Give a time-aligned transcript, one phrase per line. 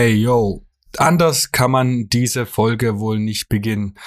[0.00, 0.64] Hey yo,
[0.96, 3.98] anders kann man diese Folge wohl nicht beginnen.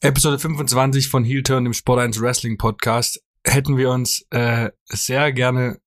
[0.00, 5.32] Episode 25 von Heel Turn, dem Sport 1 Wrestling Podcast, hätten wir uns äh, sehr
[5.32, 5.80] gerne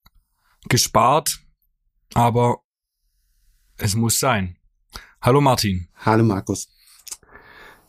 [0.68, 1.42] gespart,
[2.16, 2.64] aber
[3.78, 4.58] es muss sein.
[5.22, 5.90] Hallo Martin.
[5.98, 6.68] Hallo Markus.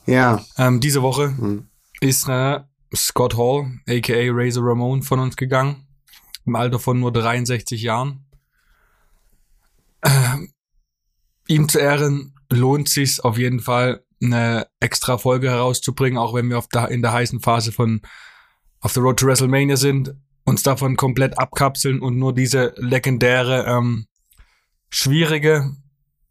[0.05, 0.45] Ja.
[0.59, 1.71] Ähm, diese Woche hm.
[2.03, 2.61] ist äh,
[2.95, 5.87] Scott Hall, aka Razor Ramon, von uns gegangen.
[6.45, 8.27] Im Alter von nur 63 Jahren.
[10.05, 10.53] Ähm,
[11.47, 16.59] ihm zu ehren lohnt sich auf jeden Fall eine extra Folge herauszubringen, auch wenn wir
[16.59, 18.01] auf der, in der heißen Phase von
[18.81, 20.15] auf the Road to WrestleMania sind,
[20.45, 24.07] uns davon komplett abkapseln und nur diese legendäre, ähm,
[24.91, 25.75] schwierige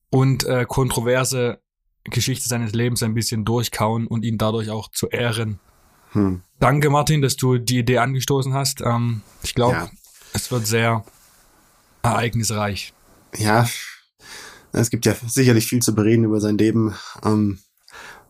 [0.10, 1.60] und äh, kontroverse
[2.06, 5.60] Geschichte seines Lebens ein bisschen durchkauen und ihn dadurch auch zu ehren.
[6.12, 6.42] Hm.
[6.60, 8.82] Danke, Martin, dass du die Idee angestoßen hast.
[8.82, 9.90] Ähm, ich glaube, ja.
[10.34, 11.04] es wird sehr
[12.04, 12.94] ereignisreich.
[13.36, 13.68] Ja,
[14.82, 16.94] es gibt ja sicherlich viel zu bereden über sein Leben.
[17.24, 17.60] Ähm,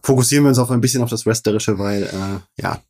[0.01, 2.81] fokussieren wir uns auch ein bisschen auf das Wrestlerische, weil äh, ja,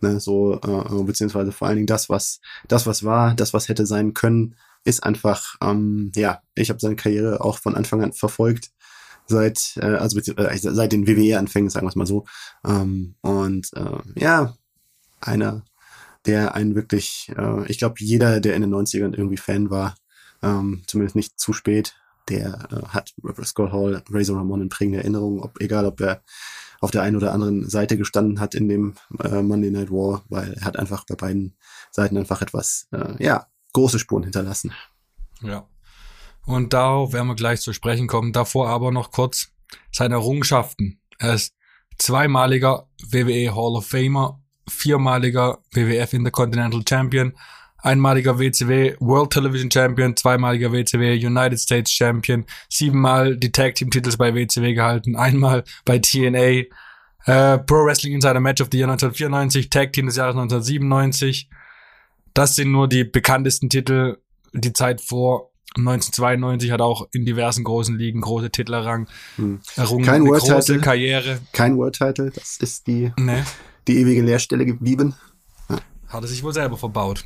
[0.00, 3.86] ne, so äh, beziehungsweise vor allen Dingen das, was das, was war, das, was hätte
[3.86, 8.70] sein können, ist einfach ähm, ja, ich habe seine Karriere auch von Anfang an verfolgt
[9.26, 12.24] seit äh, also äh, seit den WWE-Anfängen, sagen wir es mal so.
[12.64, 14.54] Ähm, und äh, ja,
[15.20, 15.62] einer,
[16.26, 19.96] der einen wirklich, äh, ich glaube, jeder, der in den 90ern irgendwie Fan war,
[20.42, 21.96] ähm, zumindest nicht zu spät,
[22.28, 26.22] der äh, hat Scott Hall, Razor Ramon in prägender Erinnerung, ob, egal ob er
[26.80, 30.52] auf der einen oder anderen Seite gestanden hat in dem äh, Monday Night War, weil
[30.54, 31.56] er hat einfach bei beiden
[31.90, 34.72] Seiten einfach etwas, äh, ja, große Spuren hinterlassen.
[35.40, 35.66] Ja.
[36.46, 38.32] Und darauf werden wir gleich zu sprechen kommen.
[38.32, 39.48] Davor aber noch kurz
[39.92, 41.00] seine Errungenschaften.
[41.18, 41.54] Er ist
[41.98, 47.34] zweimaliger WWE Hall of Famer, viermaliger WWF Intercontinental Champion,
[47.84, 54.16] einmaliger WCW World Television Champion, zweimaliger WCW United States Champion, siebenmal die Tag Team Titels
[54.16, 56.64] bei WCW gehalten, einmal bei TNA,
[57.26, 61.48] äh, Pro Wrestling Insider Match of the Year 1994, Tag Team des Jahres 1997.
[62.32, 64.18] Das sind nur die bekanntesten Titel.
[64.52, 69.60] Die Zeit vor 1992 hat auch in diversen großen Ligen große Titel errang, hm.
[69.76, 70.04] errungen.
[70.04, 70.80] Kein World große Title.
[70.80, 71.40] Karriere.
[71.52, 72.30] Kein World Title.
[72.30, 73.42] Das ist die, nee.
[73.88, 75.14] die ewige Leerstelle geblieben.
[75.68, 75.80] Ja.
[76.08, 77.24] Hat er sich wohl selber verbaut.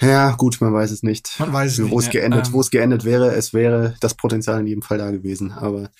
[0.00, 1.38] Ja, gut, man weiß es nicht.
[1.38, 1.90] Man weiß es nicht.
[1.90, 4.98] Wo es geendet, ähm, wo es geendet wäre, es wäre das Potenzial in jedem Fall
[4.98, 5.52] da gewesen.
[5.52, 5.90] Aber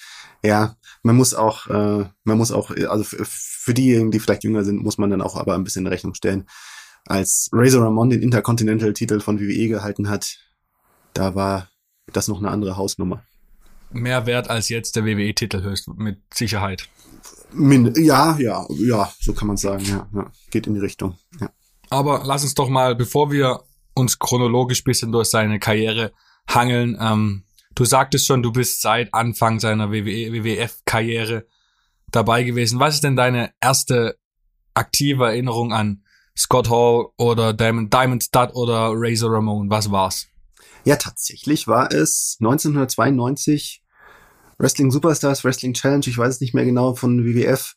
[0.42, 4.82] ja, man muss auch, äh, man muss auch, also für diejenigen, die vielleicht jünger sind,
[4.82, 6.46] muss man dann auch aber ein bisschen in Rechnung stellen.
[7.06, 10.38] Als Razor Ramon den Intercontinental-Titel von WWE gehalten hat,
[11.12, 11.68] da war
[12.12, 13.22] das noch eine andere Hausnummer.
[13.90, 16.88] Mehr wert als jetzt der WWE-Titel höchst, mit Sicherheit.
[17.52, 20.32] Min ja, ja, ja, so kann man sagen, ja, ja.
[20.50, 21.48] Geht in die Richtung, ja.
[21.90, 23.62] Aber lass uns doch mal, bevor wir
[23.94, 26.12] uns chronologisch bisschen durch seine Karriere
[26.48, 26.96] hangeln.
[27.00, 27.44] Ähm,
[27.74, 31.46] du sagtest schon, du bist seit Anfang seiner WWF-Karriere
[32.10, 32.80] dabei gewesen.
[32.80, 34.18] Was ist denn deine erste
[34.74, 36.04] aktive Erinnerung an
[36.36, 39.70] Scott Hall oder Diamond, Diamond Stud oder Razor Ramon?
[39.70, 40.26] Was war's?
[40.84, 43.82] Ja, tatsächlich war es 1992
[44.58, 47.74] Wrestling Superstars, Wrestling Challenge, ich weiß es nicht mehr genau, von WWF.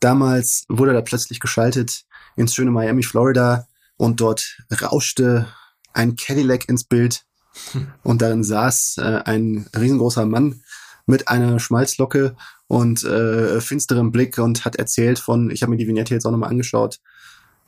[0.00, 2.04] Damals wurde da plötzlich geschaltet
[2.36, 3.66] ins schöne Miami, Florida
[4.02, 5.46] und dort rauschte
[5.92, 7.22] ein Cadillac ins Bild
[8.02, 10.62] und darin saß äh, ein riesengroßer Mann
[11.06, 12.34] mit einer Schmalzlocke
[12.66, 16.32] und äh, finsterem Blick und hat erzählt von, ich habe mir die Vignette jetzt auch
[16.32, 16.98] nochmal angeschaut,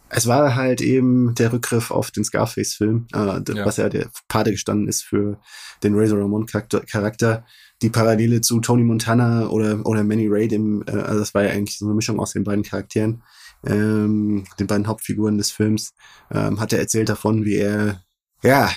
[0.09, 3.65] es war halt eben der Rückgriff auf den Scarface-Film, äh, ja.
[3.65, 5.39] was ja der Pate gestanden ist für
[5.85, 7.45] den Razor Ramon Charakter.
[7.81, 11.51] Die Parallele zu Tony Montana oder, oder Manny Ray, dem, äh, also das war ja
[11.51, 13.23] eigentlich so eine Mischung aus den beiden Charakteren
[13.67, 15.95] ähm, den beiden Hauptfiguren des Films,
[16.31, 18.03] ähm, hat er erzählt davon, wie er
[18.43, 18.71] ja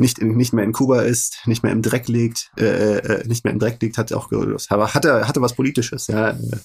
[0.00, 3.44] nicht in, nicht mehr in Kuba ist, nicht mehr im Dreck liegt, äh, äh, nicht
[3.44, 6.56] mehr im Dreck liegt, hat auch aber hatte hatte was Politisches, ja, äh,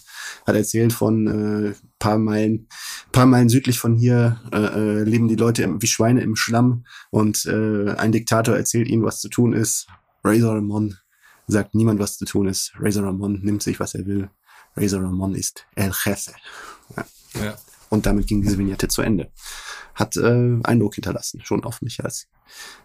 [0.46, 2.68] hat erzählt von äh, paar Meilen,
[3.12, 7.46] paar Meilen südlich von hier äh, äh, leben die Leute wie Schweine im Schlamm und
[7.46, 9.88] äh, ein Diktator erzählt ihnen, was zu tun ist.
[10.24, 10.98] Razor Ramon
[11.48, 12.74] sagt niemand, was zu tun ist.
[12.80, 14.30] Razor Ramon nimmt sich, was er will.
[14.76, 16.32] Razor Ramon ist El Jefe.
[16.96, 17.06] Ja.
[17.44, 17.56] Ja.
[17.90, 19.32] Und damit ging diese Vignette zu Ende.
[19.94, 22.28] Hat äh, Eindruck hinterlassen, schon auf mich als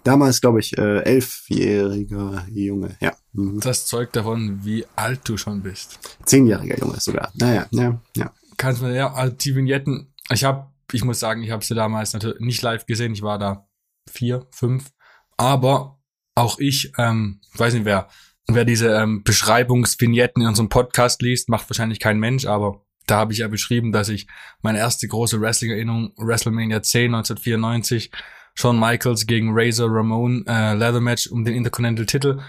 [0.05, 2.97] damals, glaube ich, äh, elfjähriger Junge.
[3.01, 3.15] Ja.
[3.33, 3.61] Mhm.
[3.61, 5.99] Das zeugt davon, wie alt du schon bist.
[6.25, 7.33] Zehnjähriger Junge sogar.
[7.35, 8.33] Naja, ja, ja.
[8.57, 12.13] Kannst du ja, also die Vignetten, ich habe, ich muss sagen, ich habe sie damals
[12.13, 13.69] natürlich nicht live gesehen, ich war da
[14.09, 14.91] vier, fünf,
[15.37, 16.01] aber
[16.35, 18.09] auch ich, ähm, weiß nicht wer,
[18.47, 23.33] wer diese ähm, Beschreibungsvignetten in unserem Podcast liest, macht wahrscheinlich kein Mensch, aber da habe
[23.33, 24.27] ich ja beschrieben, dass ich
[24.63, 28.11] meine erste große Wrestling-Erinnerung, WrestleMania 10, 1994,
[28.55, 32.41] Shawn Michaels gegen Razor Ramon, äh, Leather Match um den Intercontinental Titel.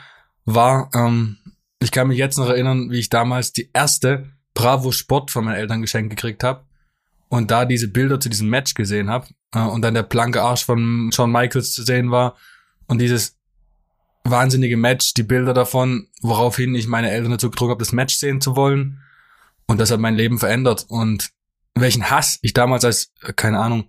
[0.45, 1.37] war, ähm,
[1.79, 5.55] ich kann mich jetzt noch erinnern, wie ich damals die erste Bravo Sport von meinen
[5.55, 6.65] Eltern geschenkt gekriegt habe
[7.29, 10.65] und da diese Bilder zu diesem Match gesehen habe äh, und dann der blanke Arsch
[10.65, 12.35] von Shawn Michaels zu sehen war
[12.87, 13.37] und dieses
[14.23, 18.41] wahnsinnige Match, die Bilder davon, woraufhin ich meine Eltern dazu gedrungen habe, das Match sehen
[18.41, 18.99] zu wollen.
[19.67, 20.85] Und das hat mein Leben verändert.
[20.89, 21.29] Und
[21.75, 23.85] welchen Hass ich damals als, äh, keine Ahnung,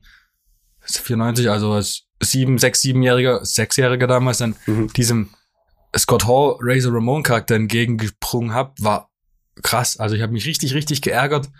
[0.84, 4.92] 94, also als sieben, sechs, siebenjähriger, sechsjähriger damals dann Mhm.
[4.92, 5.30] diesem
[5.96, 9.10] Scott Hall, Razor Ramon Charakter entgegengesprungen hab, war
[9.62, 9.98] krass.
[9.98, 11.50] Also ich habe mich richtig, richtig geärgert,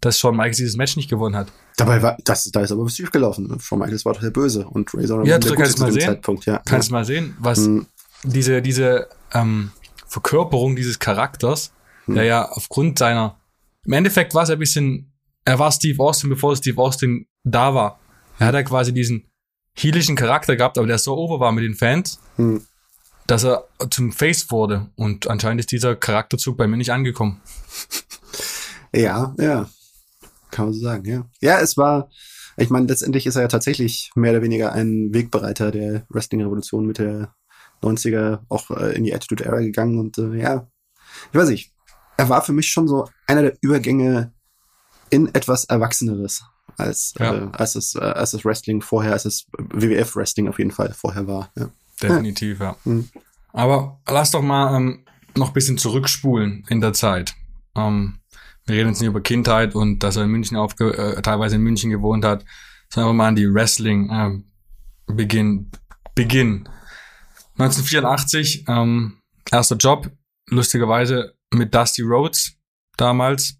[0.00, 1.48] dass Shawn Michaels dieses Match nicht gewonnen hat.
[1.76, 3.58] Dabei war, das, da ist aber was schief gelaufen.
[3.60, 5.90] Shawn Michaels war doch der Böse und Razor Ramon Ja, der Gute kannst zu mal
[5.90, 6.06] dem sehen.
[6.08, 6.62] Zeitpunkt, ja.
[6.64, 6.92] Kannst ja.
[6.92, 7.86] mal sehen, was Mhm.
[8.24, 9.70] diese, diese ähm,
[10.06, 11.72] Verkörperung dieses Charakters,
[12.06, 12.14] Hm.
[12.16, 13.38] der ja aufgrund seiner,
[13.84, 15.12] im Endeffekt war es ein bisschen,
[15.44, 17.98] er war Steve Austin, bevor Steve Austin da war.
[18.38, 19.30] Er hat ja quasi diesen
[19.74, 22.64] heelischen Charakter gehabt, aber der so over war mit den Fans, Hm.
[23.26, 24.90] dass er zum Face wurde.
[24.96, 27.40] Und anscheinend ist dieser Charakterzug bei mir nicht angekommen.
[28.92, 29.68] Ja, ja.
[30.50, 31.26] Kann man so sagen, ja.
[31.40, 32.10] Ja, es war,
[32.56, 36.98] ich meine, letztendlich ist er ja tatsächlich mehr oder weniger ein Wegbereiter der Wrestling-Revolution mit
[36.98, 37.34] der
[37.82, 40.68] 90er auch äh, in die Attitude Era gegangen und äh, ja,
[41.32, 41.71] ich weiß nicht.
[42.22, 44.32] Er war für mich schon so einer der Übergänge
[45.10, 46.44] in etwas Erwachseneres
[46.76, 47.34] als, Ja.
[47.34, 51.26] äh, als, das, äh, als das Wrestling vorher, als das WWF-Wrestling auf jeden Fall vorher
[51.26, 51.50] war.
[51.56, 51.68] Ja.
[52.00, 52.76] Definitiv, ja.
[52.84, 53.08] Mhm.
[53.52, 55.04] Aber lass doch mal ähm,
[55.36, 57.34] noch ein bisschen zurückspulen in der Zeit.
[57.76, 58.18] Ähm,
[58.66, 61.62] wir reden jetzt nicht über Kindheit und dass er in München aufge äh, teilweise in
[61.62, 62.44] München gewohnt hat,
[62.88, 64.44] sondern einfach mal an die Wrestling ähm,
[65.06, 65.70] Beginn.
[66.14, 66.68] Beginn.
[67.58, 69.18] 1984, ähm,
[69.50, 70.10] erster Job,
[70.48, 72.56] lustigerweise mit Dusty Rhodes
[72.96, 73.58] damals,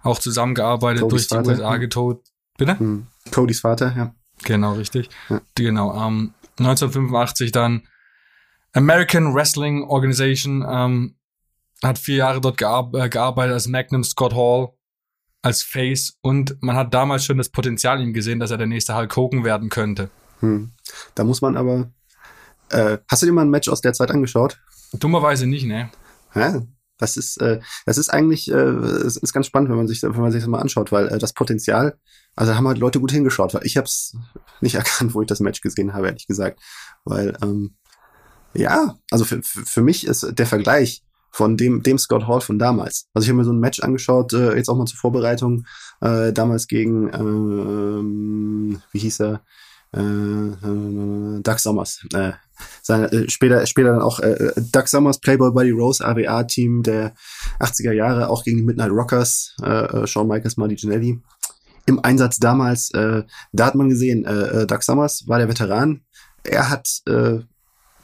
[0.00, 2.28] auch zusammengearbeitet, Codys durch die Vater, USA getobt.
[2.56, 2.78] Bitte?
[2.78, 3.06] Hm.
[3.30, 4.14] Codys Vater, ja.
[4.44, 5.08] Genau, richtig.
[5.28, 5.40] Ja.
[5.54, 5.92] Genau.
[5.94, 7.86] Ähm, 1985 dann
[8.72, 11.16] American Wrestling Organization, ähm,
[11.82, 14.68] hat vier Jahre dort gear äh, gearbeitet als Magnum Scott Hall,
[15.42, 18.66] als Face und man hat damals schon das Potenzial in ihm gesehen, dass er der
[18.66, 20.10] nächste Hulk Hogan werden könnte.
[20.40, 20.72] Hm.
[21.14, 21.90] Da muss man aber.
[22.70, 24.60] Äh, hast du dir mal ein Match aus der Zeit angeschaut?
[24.92, 25.90] Dummerweise nicht, ne?
[26.34, 26.60] Ja,
[26.98, 30.20] das ist, äh, das ist eigentlich, äh, es ist ganz spannend, wenn man sich, wenn
[30.20, 31.98] man sich das mal anschaut, weil äh, das Potenzial,
[32.36, 34.16] also haben halt Leute gut hingeschaut, weil ich habe es
[34.60, 36.60] nicht erkannt, wo ich das Match gesehen habe, ehrlich gesagt,
[37.04, 37.76] weil ähm,
[38.54, 42.58] ja, also für, für für mich ist der Vergleich von dem, dem Scott Hall von
[42.58, 43.06] damals.
[43.14, 45.66] Also ich habe mir so ein Match angeschaut, äh, jetzt auch mal zur Vorbereitung,
[46.00, 49.42] äh, damals gegen, ähm, wie hieß er,
[49.94, 52.04] äh, äh, Doug Sommers.
[52.12, 52.32] Äh,
[52.82, 57.14] seine, äh, später, später dann auch äh, Doug Summers, Playboy Buddy Rose, AWA-Team der
[57.60, 61.20] 80er Jahre, auch gegen die Midnight Rockers, äh, äh, Shawn Michaels, Marty Ginelli.
[61.86, 63.22] Im Einsatz damals, äh,
[63.52, 66.02] da hat man gesehen, äh, äh, Doug Summers war der Veteran.
[66.44, 67.40] Er hat äh,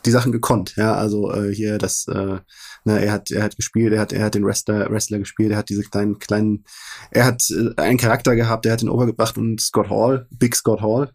[0.06, 2.38] die Sachen gekonnt, ja, also äh, hier das, äh,
[2.84, 5.58] ne, er hat, er hat gespielt, er hat, er hat den Wrestler, Wrestler gespielt, er
[5.58, 6.64] hat diese kleinen, kleinen,
[7.10, 10.82] er hat äh, einen Charakter gehabt, der hat ihn overgebracht und Scott Hall, Big Scott
[10.82, 11.12] Hall,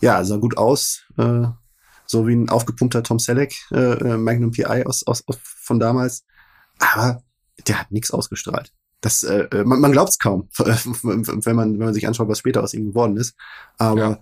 [0.00, 1.44] ja, sah gut aus, äh,
[2.12, 6.24] so wie ein aufgepumpter Tom Selleck, äh, äh, Magnum PI aus, aus, aus von damals.
[6.78, 7.22] Aber
[7.66, 8.72] der hat nichts ausgestrahlt.
[9.00, 12.38] Das, äh, äh, man, man glaubt es kaum, wenn man, wenn man sich anschaut, was
[12.38, 13.34] später aus ihm geworden ist.
[13.78, 14.18] Aber Ja.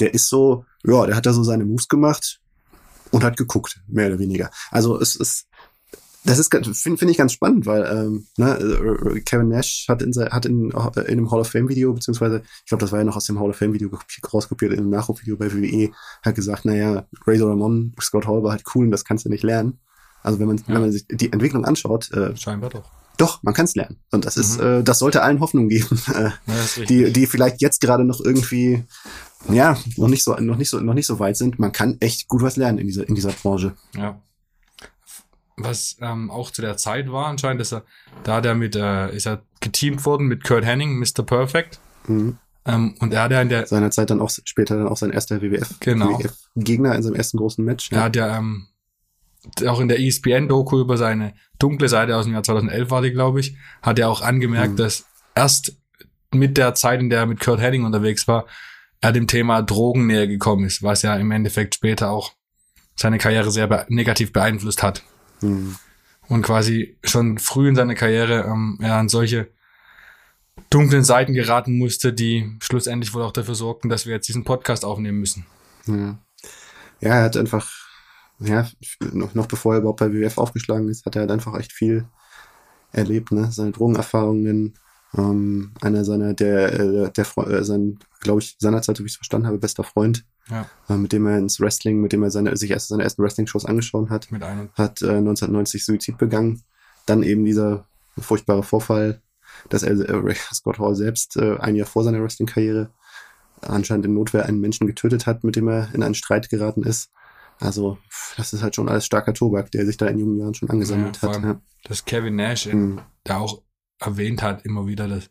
[0.00, 2.40] der ist so, ja, der hat da so seine Moves gemacht
[3.10, 4.50] und hat geguckt, mehr oder weniger.
[4.70, 5.46] Also es ist,
[6.24, 10.12] das ist finde find ich ganz spannend, weil ähm, ne, äh, Kevin Nash hat in,
[10.14, 13.04] hat in, äh, in einem Hall of Fame Video, beziehungsweise ich glaube, das war ja
[13.04, 13.90] noch aus dem Hall of Fame Video
[14.32, 15.90] rauskopiert, in einem Nachrufvideo bei WWE,
[16.22, 19.44] hat gesagt, naja, Razor Ramon, Scott Hall war halt cool und das kannst du nicht
[19.44, 19.78] lernen.
[20.22, 20.62] Also wenn man, Ja.
[20.68, 22.84] wenn man sich die Entwicklung anschaut, äh, Scheinbar doch.
[23.18, 23.98] doch, man kann es lernen.
[24.10, 24.66] Und das ist, Mhm.
[24.66, 28.84] äh, das sollte allen Hoffnung geben, äh, Ja, die, die vielleicht jetzt gerade noch irgendwie,
[29.50, 31.58] ja, noch nicht so, noch nicht so, noch nicht so weit sind.
[31.58, 33.74] Man kann echt gut was lernen in dieser, in dieser Branche.
[33.94, 34.18] Ja.
[35.56, 37.84] Was ähm, auch zu der Zeit war anscheinend, dass er,
[38.24, 41.22] da hat er mit, äh, ist er geteamt worden mit Kurt Henning, Mr.
[41.24, 41.78] Perfect.
[42.08, 42.38] Mhm.
[42.66, 45.40] Ähm, und er hat ja in der, Seinerzeit dann auch später dann auch sein erster
[45.42, 46.18] WWF, Genau.
[46.18, 47.92] WWF Gegner in seinem ersten großen Match.
[47.92, 48.66] er hat ja ähm,
[49.66, 53.40] auch in der ESPN-Doku über seine dunkle Seite aus dem Jahr 2011 war die, glaube
[53.40, 54.76] ich, hat er auch angemerkt, Mhm.
[54.76, 55.76] dass erst
[56.32, 58.46] mit der Zeit, in der er mit Kurt Henning unterwegs war,
[59.00, 62.32] er dem Thema Drogen näher gekommen ist, was ja im Endeffekt später auch
[62.96, 65.02] seine Karriere sehr be negativ beeinflusst hat.
[65.44, 65.76] Mhm.
[66.28, 69.48] und quasi schon früh in seiner Karriere ähm, er an solche
[70.70, 74.84] dunklen Seiten geraten musste, die schlussendlich wohl auch dafür sorgten, dass wir jetzt diesen Podcast
[74.84, 75.46] aufnehmen müssen.
[75.86, 76.18] Ja.
[77.00, 77.70] ja, er hat einfach,
[78.38, 78.68] ja,
[79.12, 82.06] noch, noch bevor er überhaupt bei WWF aufgeschlagen ist, hat er halt einfach echt viel
[82.92, 83.50] erlebt, ne?
[83.52, 84.78] Seine Drogenerfahrungen,
[85.16, 89.16] Ähm, einer seiner, der, äh, der, äh, sein, glaube ich, seinerzeit, so wie ich es
[89.16, 90.66] verstanden habe, bester Freund, Ja.
[90.88, 93.64] äh, mit dem er ins Wrestling, mit dem er seine, sich erst seine ersten Wrestling-Shows
[93.64, 94.70] angeschaut hat, Mit einem.
[94.74, 96.62] hat äh, 1990 Suizid begangen.
[97.06, 97.86] Dann eben dieser
[98.18, 99.20] furchtbare Vorfall,
[99.68, 102.90] dass er, äh, Ray Scott Hall selbst äh, ein Jahr vor seiner Wrestling-Karriere
[103.60, 107.10] anscheinend in Notwehr einen Menschen getötet hat, mit dem er in einen Streit geraten ist.
[107.60, 107.98] Also,
[108.36, 111.20] das ist halt schon alles starker Tobak, der sich da in jungen Jahren schon angesammelt
[111.22, 111.42] Ja, hat.
[111.42, 111.60] Ja.
[111.84, 113.00] Dass Kevin Nash in, Mhm.
[113.22, 113.62] da auch
[113.98, 115.30] erwähnt hat, immer wieder, dass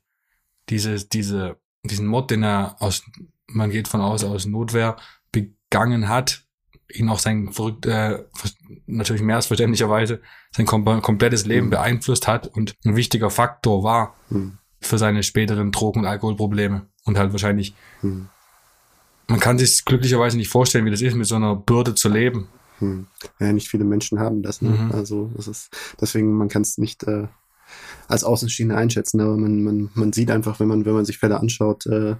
[0.70, 3.04] dieses, diese, diesen Mod, den er aus,
[3.48, 4.96] man geht von aus, aus Notwehr
[5.32, 6.46] begangen hat,
[6.92, 8.24] ihn auch sein verrückt, äh,
[8.86, 10.22] natürlich mehr als verständlicherweise,
[10.56, 11.72] sein kom komplettes Leben Mhm.
[11.72, 14.58] beeinflusst hat und ein wichtiger Faktor war Hm.
[14.80, 16.86] für seine späteren Drogen- und Alkoholprobleme.
[17.06, 18.28] Und halt wahrscheinlich, Hm.
[19.28, 22.48] man kann sich glücklicherweise nicht vorstellen, wie das ist, mit so einer Bürde zu leben.
[22.80, 23.08] Hm.
[23.40, 24.62] Ja, nicht viele Menschen haben das.
[24.62, 24.70] Ne?
[24.72, 24.92] Mhm.
[24.92, 27.28] Also das ist deswegen man kann es nicht äh,
[28.08, 31.40] als Außenstehende einschätzen, aber man, man, man sieht einfach, wenn man wenn man sich Fälle
[31.40, 31.86] anschaut.
[31.86, 32.16] Äh,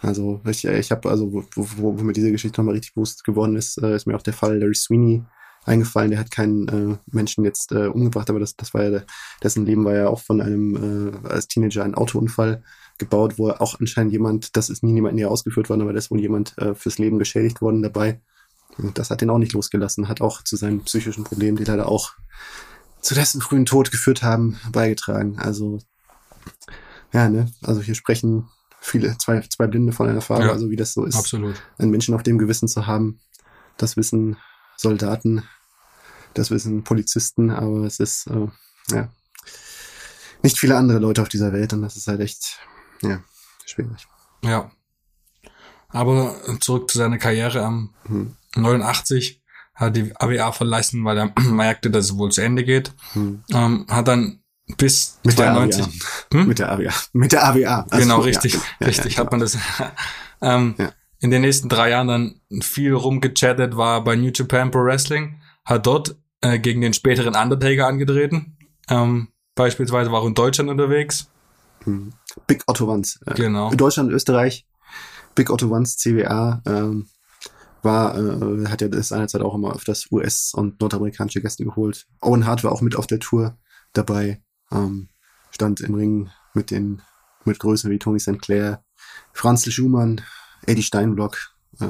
[0.00, 3.56] also ich, ich habe also wo, wo, wo mir diese Geschichte nochmal richtig bewusst geworden
[3.56, 5.22] ist, äh, ist mir auch der Fall Larry Sweeney
[5.64, 6.10] eingefallen.
[6.10, 9.02] Der hat keinen äh, Menschen jetzt äh, umgebracht, aber das das war ja
[9.42, 12.62] dessen Leben war ja auch von einem äh, als Teenager ein Autounfall
[12.98, 16.10] gebaut, wo auch anscheinend jemand, das ist nie jemand näher ausgeführt worden, aber da ist
[16.10, 18.20] wohl jemand äh, fürs Leben geschädigt worden dabei.
[18.78, 21.88] Und das hat ihn auch nicht losgelassen, hat auch zu seinen psychischen Problemen, die leider
[21.88, 22.12] auch
[23.02, 25.38] zu dessen frühen Tod geführt haben, beigetragen.
[25.38, 25.80] Also,
[27.12, 28.48] ja, ne, also hier sprechen
[28.80, 31.60] viele, zwei, zwei Blinde von einer Farbe, Ja, also wie das so ist, Absolut.
[31.78, 33.20] einen Menschen auf dem Gewissen zu haben.
[33.76, 34.36] Das wissen
[34.76, 35.42] Soldaten,
[36.34, 38.48] das wissen Polizisten, aber es ist, äh,
[38.90, 39.12] ja,
[40.42, 42.58] nicht viele andere Leute auf dieser Welt und das ist halt echt,
[43.02, 43.22] ja,
[43.64, 44.06] schwierig.
[44.42, 44.70] Ja.
[45.88, 49.41] Aber zurück zu seiner Karriere am Hm, 89 hat
[49.80, 52.92] die AWA verlassen, weil er merkte, dass es wohl zu Ende geht.
[53.12, 53.42] hm.
[53.52, 54.40] Ähm, hat dann
[54.76, 55.92] bis Mit der 92 AWA.
[56.32, 56.46] Hm?
[56.48, 56.92] Mit der AWA.
[57.12, 57.86] Mit der AWA.
[57.90, 59.58] Also, genau, richtig, ja, richtig, ja, hat man das.
[60.42, 60.74] ähm.
[61.20, 65.86] In den nächsten drei Jahren dann viel rumgechattet, war bei New Japan Pro Wrestling, hat
[65.86, 68.56] dort äh, gegen den späteren Undertaker angetreten.
[68.88, 71.30] Ähm, beispielsweise war auch in Deutschland unterwegs.
[71.84, 72.12] Hm.
[72.48, 73.20] Big Otto Wanz.
[73.24, 73.70] Äh, Genau.
[73.70, 74.66] In Deutschland, Österreich.
[75.36, 77.06] Big Otto Wanz, CWA, ähm,
[77.82, 82.06] war, äh, hat ja das seinerzeit auch immer öfters US- und nordamerikanische Gäste geholt.
[82.20, 83.58] Owen Hart war auch mit auf der Tour
[83.92, 85.08] dabei, ähm,
[85.50, 87.02] stand im Ring mit den,
[87.44, 88.40] mit Größen wie Tony St.
[88.40, 88.84] Clair,
[89.32, 90.20] Franz Schumann,
[90.66, 91.38] Eddie Steinblock,
[91.80, 91.88] äh,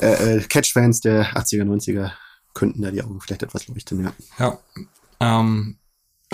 [0.00, 2.12] äh, äh, Catch-Fans der 80er, 90er
[2.54, 4.12] könnten da die Augen vielleicht etwas leuchten, ja.
[4.38, 4.58] Ja.
[5.20, 5.78] Ähm,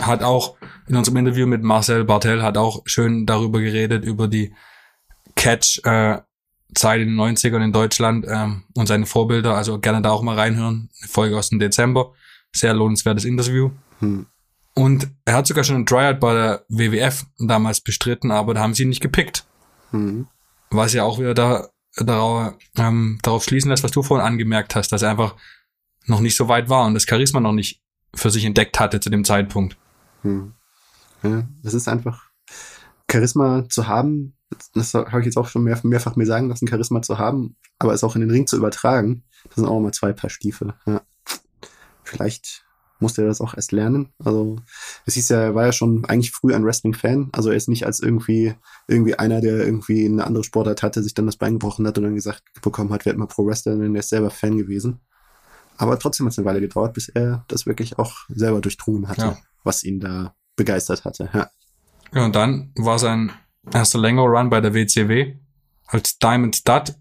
[0.01, 4.55] hat auch in unserem Interview mit Marcel Bartel hat auch schön darüber geredet, über die
[6.77, 9.57] Catch-Zeit in den 90ern in Deutschland ähm, und seine Vorbilder.
[9.57, 10.91] Also gerne da auch mal reinhören.
[11.01, 12.13] Eine Folge aus dem Dezember.
[12.55, 13.71] Sehr lohnenswertes Interview.
[14.01, 14.27] Hm.
[14.75, 18.75] Und er hat sogar schon ein Tryout bei der WWF damals bestritten, aber da haben
[18.75, 19.47] sie ihn nicht gepickt.
[19.91, 20.27] Hm.
[20.71, 24.93] Was ja auch wieder da, darauf, ähm, darauf schließen lässt, was du vorhin angemerkt hast,
[24.93, 25.35] dass er einfach
[26.07, 27.83] noch nicht so weit war und das Charisma noch nicht
[28.15, 29.77] für sich entdeckt hatte zu dem Zeitpunkt.
[30.23, 30.53] Hm.
[31.23, 32.31] Ja, es ist einfach
[33.11, 34.36] Charisma zu haben,
[34.75, 37.93] das habe ich jetzt auch schon mehr, mehrfach mir sagen lassen, Charisma zu haben, aber
[37.93, 40.75] es auch in den Ring zu übertragen, das sind auch mal zwei Paar Stiefel.
[40.87, 41.03] Ja.
[42.05, 42.65] Vielleicht
[42.99, 44.09] musste er das auch erst lernen.
[44.25, 44.57] Also
[45.05, 47.29] es hieß ja, er war ja schon eigentlich früh ein Wrestling-Fan.
[47.33, 48.55] Also er ist nicht als irgendwie
[48.89, 52.05] irgendwie einer, der irgendwie eine andere Sportart hatte, sich dann das Bein gebrochen hat und
[52.05, 55.01] dann gesagt bekommen hat, werd mal Pro-Wrestler, denn er ist selber Fan gewesen.
[55.77, 59.21] Aber trotzdem hat es eine Weile gedauert, bis er das wirklich auch selber durchdrungen hatte,
[59.21, 59.37] Ja.
[59.63, 61.29] was ihn da begeistert hatte.
[61.35, 61.51] Ja.
[62.15, 63.31] Ja, und dann war sein
[63.73, 65.35] erster längerer Run bei der WCW
[65.87, 66.95] als Diamond Stud.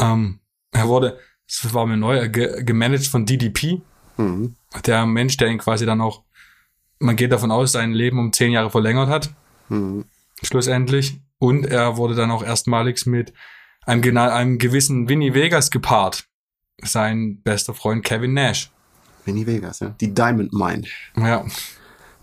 [0.00, 0.40] Ähm,
[0.72, 3.80] er wurde, das war mir neu, ge gemanagt von DDP,
[4.16, 4.54] Mhm.
[4.86, 6.22] der Mensch, der ihn quasi dann auch,
[6.98, 9.30] man geht davon aus, sein Leben um zehn Jahre verlängert hat,
[9.68, 10.04] Mhm.
[10.42, 11.20] schlussendlich.
[11.38, 13.32] Und er wurde dann auch erstmalig mit
[13.86, 16.26] einem, einem gewissen Vinny Vegas gepaart.
[16.82, 18.70] Sein bester Freund Kevin Nash.
[19.24, 19.90] Vinny Vegas, ja.
[20.00, 20.82] Die Diamond Mine.
[21.16, 21.44] Ja,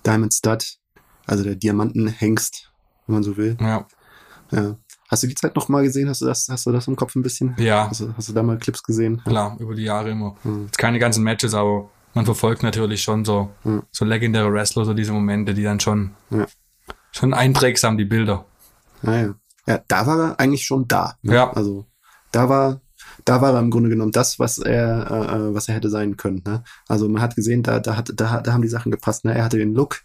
[0.06, 0.78] Diamond Stud,
[1.26, 2.67] also der Diamantenhengst,
[3.08, 3.58] wenn man so will.
[3.60, 3.86] ja,
[4.52, 4.76] Ja.
[5.10, 6.10] Hast du die Zeit noch mal gesehen?
[6.10, 7.56] Hast du das, hast du das im Kopf ein bisschen?
[7.58, 9.22] ja, Hast du, hast du da mal Clips gesehen?
[9.26, 10.36] klar, über die Jahre immer.
[10.44, 10.66] Mhm.
[10.66, 13.84] Jetzt keine ganzen Matches, aber man verfolgt natürlich schon so, Mhm.
[13.92, 16.46] so legendäre Wrestler, so diese Momente, die dann schon, Ja.
[17.12, 18.44] schon einprägsam, die Bilder.
[19.04, 19.36] Ah, ja.
[19.66, 21.16] ja, da war er eigentlich schon da.
[21.22, 21.36] ne?
[21.36, 21.54] Ja.
[21.54, 21.86] Also
[22.34, 22.82] da war,
[23.26, 26.42] da war er im Grunde genommen das, was er, äh, was er hätte sein können.
[26.46, 26.64] Ne?
[26.88, 29.26] Also man hat gesehen, da, da, hat, da, da haben die Sachen gepasst.
[29.26, 29.36] Ne?
[29.36, 30.02] Er hatte den Look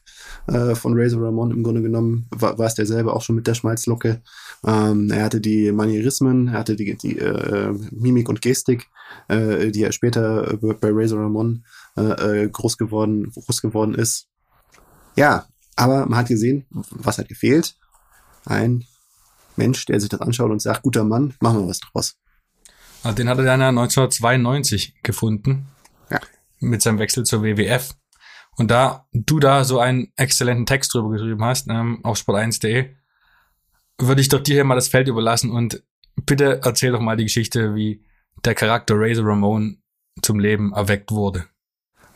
[0.48, 3.54] äh, von Razor Ramon im Grunde genommen, war, war es derselbe auch schon mit der
[3.54, 4.22] Schmalzlocke.
[4.64, 8.88] Ähm, er hatte die Manierismen, er hatte die, die äh, Mimik und Gestik,
[9.28, 11.64] äh, die er später äh, bei Razor Ramon
[11.96, 14.28] äh, äh, groß geworden, groß geworden ist.
[15.16, 17.76] Ja, aber man hat gesehen, was hat gefehlt.
[18.44, 18.84] Ein
[19.56, 22.16] Mensch, der sich das anschaut und sagt, guter Mann, machen wir was draus.
[23.02, 25.68] Also den hat er dann ja 1992 gefunden.
[26.10, 26.20] Ja.
[26.60, 27.94] Mit seinem Wechsel zur WWF.
[28.56, 32.94] Und da du da so einen exzellenten Text drüber geschrieben hast, ähm, auf sport1.de,
[33.98, 35.82] würde ich doch dir hier mal das Feld überlassen und
[36.26, 38.04] bitte erzähl doch mal die Geschichte, wie
[38.44, 39.82] der Charakter Razor Ramon
[40.20, 41.46] zum Leben erweckt wurde.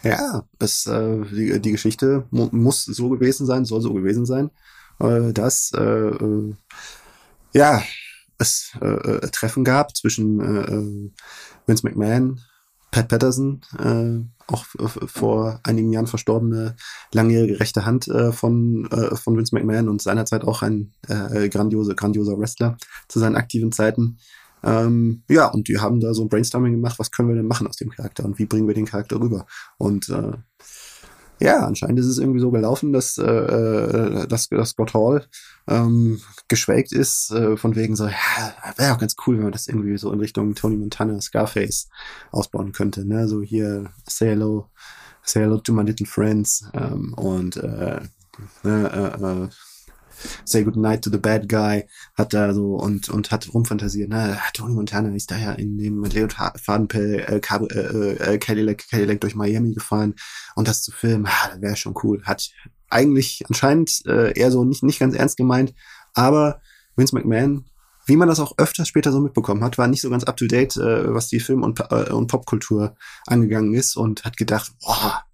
[0.02, 4.50] Ja, es, äh, die, die Geschichte mu muss so gewesen sein, soll so gewesen sein,
[5.00, 6.54] äh, dass äh, äh,
[7.54, 7.82] ja
[8.38, 11.10] es äh, äh, Treffen gab zwischen äh, äh
[11.66, 12.40] Vince McMahon,
[12.90, 14.64] Pat Patterson, äh, auch
[15.06, 16.76] vor einigen Jahren verstorbene
[17.12, 21.94] langjährige rechte Hand äh, von, äh, von Vince McMahon und seinerzeit auch ein äh, grandiose,
[21.94, 22.76] grandioser Wrestler
[23.08, 24.18] zu seinen aktiven Zeiten.
[24.62, 27.66] Ähm, ja, und die haben da so ein Brainstorming gemacht, was können wir denn machen
[27.66, 29.46] aus dem Charakter und wie bringen wir den Charakter rüber.
[29.78, 30.32] Und äh,
[31.38, 35.26] ja, anscheinend ist es irgendwie so gelaufen, dass, äh, äh dass, dass Scott Hall
[35.68, 38.14] ähm, geschwelgt ist, äh, von wegen so, ja,
[38.76, 41.88] wäre auch ganz cool, wenn man das irgendwie so in Richtung Tony Montana, Scarface
[42.30, 43.04] ausbauen könnte.
[43.04, 43.28] Ne?
[43.28, 44.70] So hier, say hello,
[45.22, 48.00] say hello to my little friends ähm, und äh,
[48.62, 49.48] ne, äh, äh,
[50.45, 54.09] Say Goodnight to the Bad Guy hat da so und und hat rumfantasiert.
[54.09, 54.38] Ne?
[54.52, 59.73] Tony Montana ist da ja in dem Leotardenpell äh, äh, äh, Cadillac, Cadillac durch Miami
[59.73, 60.14] gefahren
[60.54, 62.23] und das zu filmen, ah, das wäre schon cool.
[62.25, 62.50] Hat
[62.88, 65.75] eigentlich anscheinend äh, eher so nicht nicht ganz ernst gemeint,
[66.14, 66.61] aber
[66.97, 67.64] Vince McMahon
[68.06, 70.47] wie man das auch öfters später so mitbekommen hat, war nicht so ganz up to
[70.47, 72.95] date, äh, was die Film- und, äh, und Popkultur
[73.26, 75.25] angegangen ist und hat gedacht, boah,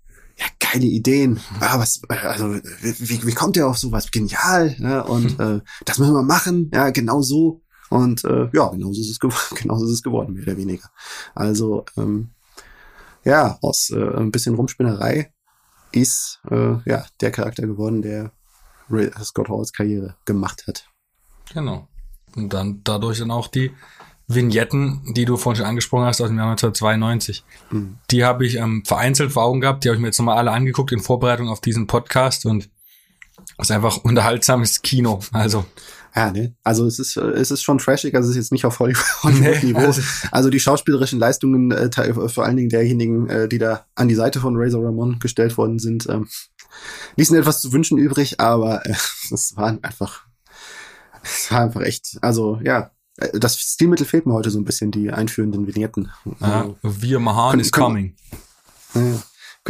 [0.73, 1.41] geile Ideen.
[1.61, 4.11] Ja, was, also, wie, wie kommt ihr auf sowas?
[4.11, 4.75] Genial.
[4.79, 5.05] Ne?
[5.05, 6.71] Und äh, das müssen wir machen.
[6.73, 7.63] Ja, genau so.
[7.91, 9.19] Und äh, ja, genauso ist, es
[9.55, 10.89] genauso ist es geworden, mehr oder weniger.
[11.35, 12.31] Also, ähm,
[13.25, 15.33] ja, aus äh, ein bisschen Rumspinnerei
[15.93, 18.33] ist äh, ja der Charakter geworden, der
[19.23, 20.89] Scott Halls Karriere gemacht hat.
[21.53, 21.89] Genau.
[22.35, 23.73] Und dann dadurch dann auch die
[24.35, 27.45] Vignetten, die du vorhin schon angesprochen hast aus dem Jahr 1992.
[27.71, 27.99] Mhm.
[28.11, 30.53] Die habe ich ähm, vereinzelt vor Augen gehabt, die habe ich mir jetzt nochmal alle
[30.53, 32.69] angeguckt in Vorbereitung auf diesen Podcast und
[33.59, 35.21] es ist einfach unterhaltsames Kino.
[35.33, 35.65] Also
[36.15, 36.55] ja, ne?
[36.63, 39.63] Also es ist, es ist schon trashig, also es ist jetzt nicht auf Hollywood-Niveau.
[39.63, 41.91] Nee, also, also, die schauspielerischen Leistungen, äh,
[42.29, 45.79] vor allen Dingen derjenigen, äh, die da an die Seite von Razor Ramon gestellt worden
[45.79, 46.29] sind, ähm,
[47.17, 48.95] ließen etwas zu wünschen übrig, aber äh,
[49.31, 50.27] es waren einfach,
[51.23, 52.91] es war einfach echt, also ja,
[53.35, 56.11] das Stilmittel fehlt mir heute so ein bisschen, die einführenden Vignetten.
[56.41, 58.15] Ja, also, Wir Mahan is coming.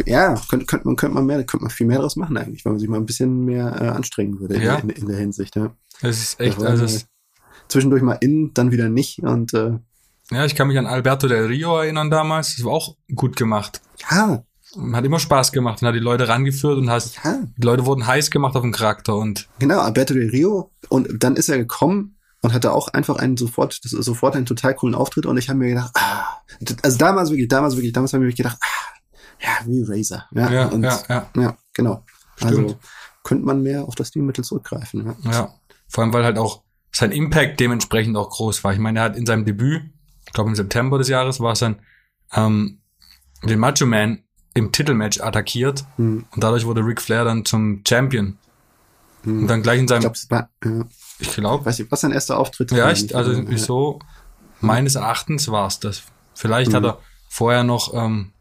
[0.05, 2.73] Ja, könnte, könnte, man, könnte man mehr, könnte man viel mehr daraus machen eigentlich, wenn
[2.73, 4.75] man sich mal ein bisschen mehr äh, anstrengen würde ja.
[4.77, 5.55] in, in, in, der Hinsicht.
[5.55, 5.75] Ja.
[6.01, 7.05] Das ist echt, also es
[7.67, 9.77] zwischendurch mal in, dann wieder nicht und äh,
[10.31, 12.55] ja, ich kann mich an Alberto del Rio erinnern damals.
[12.55, 13.81] Das war auch gut gemacht.
[14.09, 14.43] Ja.
[14.93, 17.43] Hat immer Spaß gemacht und hat die Leute rangeführt und hast, ja.
[17.57, 19.47] die Leute wurden heiß gemacht auf den Charakter und.
[19.59, 20.71] Genau, Alberto del Rio.
[20.89, 24.95] Und dann ist er gekommen und hatte auch einfach einen sofort, sofort einen total coolen
[24.95, 26.41] Auftritt und ich habe mir gedacht, ah,
[26.83, 28.99] also damals wirklich, damals wirklich, damals habe ich mir gedacht, ah,
[29.39, 30.27] ja, wie Razer.
[30.31, 31.29] Ja, ja, und, ja, ja.
[31.35, 32.03] ja genau.
[32.35, 32.51] Stimmt.
[32.51, 32.79] Also
[33.23, 35.15] könnte man mehr auf das Stilmittel zurückgreifen.
[35.23, 35.31] Ja.
[35.31, 35.53] ja,
[35.87, 38.73] vor allem, weil halt auch sein Impact dementsprechend auch groß war.
[38.73, 39.83] Ich meine, er hat in seinem Debüt,
[40.25, 41.77] ich glaube im September des Jahres war es dann,
[42.33, 42.81] ähm,
[43.41, 46.25] den Macho Man im Titelmatch attackiert hm.
[46.29, 48.37] und dadurch wurde Ric Flair dann zum Champion.
[49.23, 49.41] Hm.
[49.41, 50.11] Und dann gleich in seinem.
[50.13, 50.85] Ich glaube, ja.
[51.19, 51.65] Ich glaube.
[51.65, 52.77] Weiß ich, was sein erster Auftritt war?
[52.77, 53.57] Ja, ich, also ja.
[53.57, 53.99] so,
[54.61, 56.03] meines Erachtens war es das.
[56.33, 56.75] Vielleicht mhm.
[56.75, 58.33] hat er vorher noch, ähm,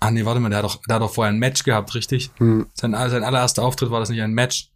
[0.00, 2.30] ah nee, warte mal, der hat doch, der hat doch vorher ein Match gehabt, richtig?
[2.38, 2.66] Mhm.
[2.74, 4.70] Sein, sein allererster Auftritt war das nicht ein Match.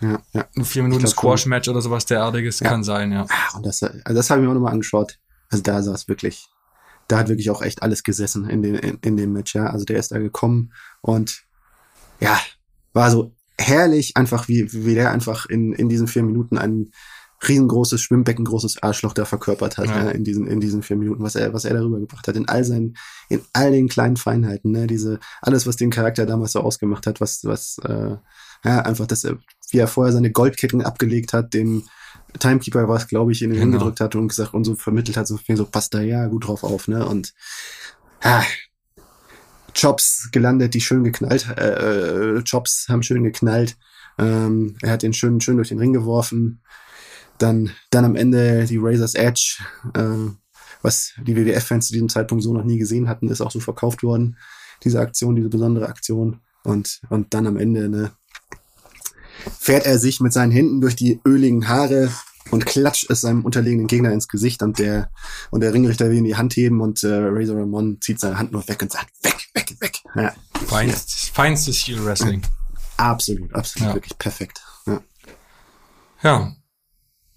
[0.00, 0.44] Ja, ja.
[0.56, 2.68] Ein vier Minuten Squash-Match oder sowas derartiges ja.
[2.68, 3.26] kann sein, ja.
[3.28, 5.18] Ah, und das, also das habe ich mir auch nochmal angeschaut.
[5.50, 6.48] Also da saß wirklich,
[7.08, 9.66] da hat wirklich auch echt alles gesessen in dem, in, in dem Match, ja.
[9.66, 11.44] Also der ist da gekommen und
[12.20, 12.38] ja,
[12.92, 16.90] war so herrlich, einfach wie, wie der einfach in, in diesen vier Minuten ein
[17.46, 20.04] riesengroßes Schwimmbecken, großes Arschloch da verkörpert hat, ja.
[20.04, 22.48] Ja, in diesen, in diesen vier Minuten, was er, was er darüber gebracht hat, in
[22.48, 22.96] all seinen,
[23.28, 27.20] in all den kleinen Feinheiten, ne, diese, alles, was den Charakter damals so ausgemacht hat,
[27.20, 28.16] was, was, äh,
[28.64, 29.38] ja, einfach, dass er,
[29.70, 31.84] wie er vorher seine Goldketten abgelegt hat, dem
[32.38, 33.78] Timekeeper war es, glaube ich, in den genau.
[33.78, 36.64] gedrückt hat und gesagt und so vermittelt hat, so, so passt da ja gut drauf
[36.64, 37.34] auf, ne, und,
[38.22, 38.42] ja,
[39.74, 43.76] Jobs gelandet, die schön geknallt, äh, äh, Jobs haben schön geknallt.
[44.18, 46.62] Ähm, er hat den schön, schön durch den Ring geworfen.
[47.38, 49.58] Dann, dann am Ende die Razor's Edge,
[49.94, 50.30] äh,
[50.82, 54.02] was die WWF-Fans zu diesem Zeitpunkt so noch nie gesehen hatten, ist auch so verkauft
[54.02, 54.36] worden.
[54.84, 56.40] Diese Aktion, diese besondere Aktion.
[56.62, 58.12] Und, und dann am Ende, ne,
[59.58, 62.10] fährt er sich mit seinen Händen durch die öligen Haare
[62.50, 65.10] und klatscht es seinem unterlegenen Gegner ins Gesicht und der,
[65.50, 68.52] und der Ringrichter will ihn die Hand heben und äh, Razor Ramon zieht seine Hand
[68.52, 69.98] nur weg und sagt, weg, weg, weg.
[70.14, 70.32] Ja.
[70.66, 72.42] Feinstes, feinstes Heel Wrestling.
[72.96, 73.94] Absolut, absolut, Ja.
[73.94, 74.62] wirklich perfekt.
[74.86, 75.00] Ja.
[76.22, 76.52] Ja.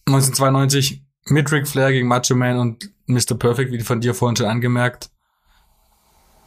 [0.08, 3.36] 1992 mit Ric Flair gegen Macho Man und Mr.
[3.38, 5.10] Perfect, wie von dir vorhin schon angemerkt.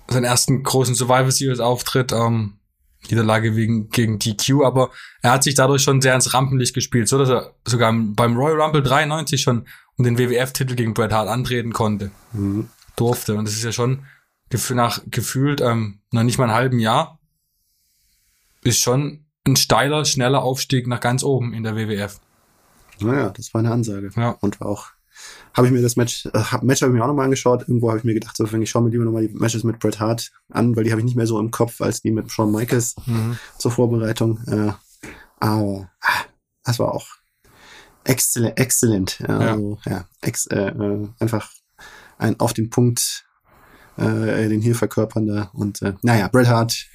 [0.09, 2.60] Seinen ersten großen Survivor Series Auftritt, ähm,
[3.09, 4.91] Niederlage wegen, gegen DQ, aber
[5.23, 8.61] er hat sich dadurch schon sehr ins Rampenlicht gespielt, so dass er sogar beim Royal
[8.61, 12.69] Rumble 93 schon um den WWF-Titel gegen Bret Hart antreten konnte, Mhm.
[12.97, 13.35] durfte.
[13.37, 14.05] Und das ist ja schon
[14.71, 17.19] nach gefühlt ähm, noch nicht mal einem halben Jahr
[18.63, 22.21] ist schon ein steiler, schneller Aufstieg nach ganz oben in der WWF.
[23.01, 24.11] Naja, das war eine Ansage.
[24.17, 24.31] Ja.
[24.41, 24.89] Und war auch,
[25.55, 27.63] habe ich mir das Match, äh, Match habe ich mir auch nochmal angeschaut.
[27.63, 29.99] Irgendwo habe ich mir gedacht, so, ich schaue mir lieber nochmal die Matches mit Bret
[30.01, 32.53] Hart an, weil die habe ich nicht mehr so im Kopf als die mit Shawn
[32.53, 33.39] Michaels Mhm.
[33.59, 34.39] zur Vorbereitung.
[34.47, 34.73] Äh,
[35.41, 36.25] aber ah,
[36.65, 37.07] das war auch
[38.05, 39.19] exzellent, exzellent.
[39.21, 39.51] Ja, Ja.
[39.53, 41.51] Also, ja ex, äh, äh, einfach
[42.19, 43.25] ein auf den Punkt
[43.97, 46.87] äh, den hier verkörpernder und äh, naja, Bret Hart.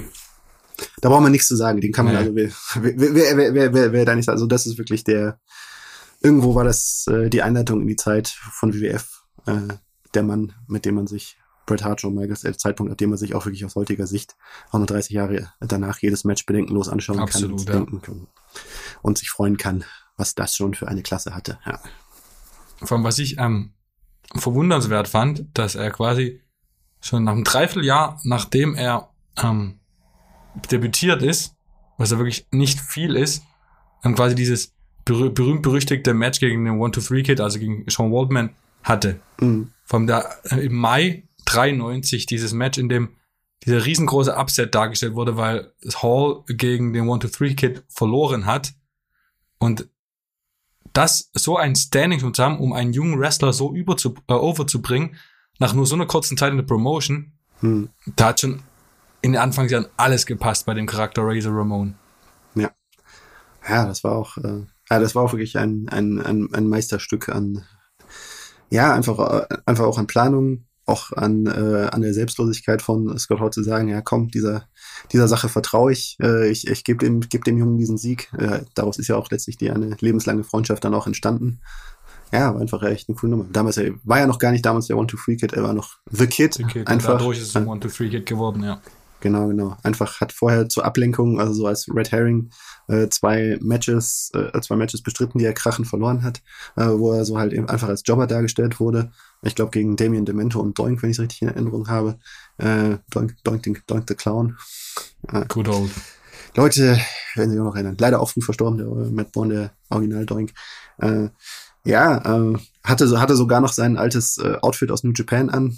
[1.02, 1.80] Da braucht man nichts zu sagen.
[1.80, 2.20] Den kann man Nee.
[2.20, 2.50] also wer,
[2.82, 5.40] wer, wer, wer, wer, wer, wer da nicht also das ist wirklich der
[6.26, 9.76] irgendwo war das äh, die Einleitung in die Zeit von WWF äh,
[10.16, 13.18] der Mann, mit dem man sich Bret Hart, Shawn Michaels, der Zeitpunkt, ab dem man
[13.18, 14.36] sich auch wirklich aus heutiger Sicht
[14.72, 17.80] auch nur 30 Jahre danach jedes Match bedenkenlos anschauen Absolut, kann, ja.
[17.80, 18.28] und, denken kann
[19.04, 19.84] und sich freuen kann,
[20.18, 21.60] was das schon für eine Klasse hatte.
[21.66, 21.80] Ja.
[22.84, 23.74] Vor allem, was ich ähm,
[24.36, 26.42] verwundernswert fand, dass er quasi
[27.02, 29.80] schon nach einem Dreivierteljahr, nachdem er ähm,
[30.72, 31.56] debütiert ist,
[31.98, 33.44] was ja wirklich nicht viel ist,
[34.02, 34.75] dann quasi dieses
[35.06, 38.50] berüh berühmt-berüchtigte Match gegen den One-Two-Three-Kid, also gegen Sean Waldman,
[38.84, 39.20] hatte.
[39.40, 39.72] Mhm.
[39.84, 43.10] Vom da äh, im Mai 93 dieses Match, in dem
[43.64, 48.74] dieser riesengroße Upset dargestellt wurde, weil Hall gegen den One-Two-Three-Kid verloren hat.
[49.60, 49.88] Und
[50.94, 54.34] das so ein Standing schon zu haben, um einen jungen Wrestler so über zu, äh,
[54.34, 55.16] overzubringen,
[55.60, 57.90] nach nur so einer kurzen Zeit in der Promotion, Mhm.
[58.16, 58.62] da hat schon
[59.22, 61.96] in den Anfangsjahren alles gepasst bei dem Charakter Razor Ramon.
[63.68, 67.30] Ja, das war auch, äh, ja, das war auch wirklich ein, ein, ein, ein Meisterstück
[67.30, 67.64] an,
[68.70, 73.40] ja, einfach, äh, einfach auch an Planung, auch an, äh, an der Selbstlosigkeit von Scott
[73.40, 74.68] Hall zu sagen, ja, komm, dieser,
[75.12, 78.32] dieser Sache vertraue ich, äh, ich, ich gebe dem, geb dem Jungen diesen Sieg.
[78.38, 81.60] Äh, daraus ist ja auch letztlich die eine lebenslange Freundschaft dann auch entstanden.
[82.32, 83.46] Ja, war einfach echt eine coole Nummer.
[83.52, 86.60] Damals er war ja noch gar nicht damals der One-Two-Free-Kid, er war noch The Kid.
[86.64, 87.18] Okay, einfach.
[87.18, 88.82] dadurch ist es ein One-Two-Three-Kid geworden, ja.
[89.26, 89.76] Genau, genau.
[89.82, 92.52] Einfach hat vorher zur Ablenkung, also so als Red Herring,
[92.88, 96.44] äh, zwei Matches, äh, zwei Matches bestritten, die er krachend verloren hat,
[96.76, 99.12] äh, wo er so halt eben einfach als Jobber dargestellt wurde.
[99.42, 102.20] Ich glaube gegen Damien Demento und Doink, wenn ich es richtig in Erinnerung habe.
[102.60, 104.58] Äh, Doink, Doink, den- Doink the Clown.
[105.48, 105.90] Good old.
[106.56, 107.00] Leute,
[107.34, 107.98] werden sich auch noch erinnern.
[108.00, 110.52] Leider auch früh verstorben, der äh, Matt Bourne, der Original Doink.
[111.00, 111.30] Äh,
[111.84, 115.76] ja, äh, hatte, so- hatte sogar noch sein altes äh, Outfit aus New Japan an.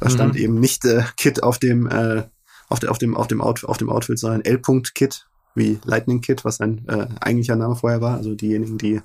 [0.00, 0.12] Da Mhm.
[0.14, 2.22] stand eben nicht äh, Kid auf dem, äh,
[2.68, 6.44] auf, der, auf, dem, auf, dem Out, auf dem Outfit, sondern L-Punkt-Kid, wie Lightning Kid,
[6.44, 8.16] was sein äh, eigentlicher Name vorher war.
[8.16, 9.00] Also diejenigen, die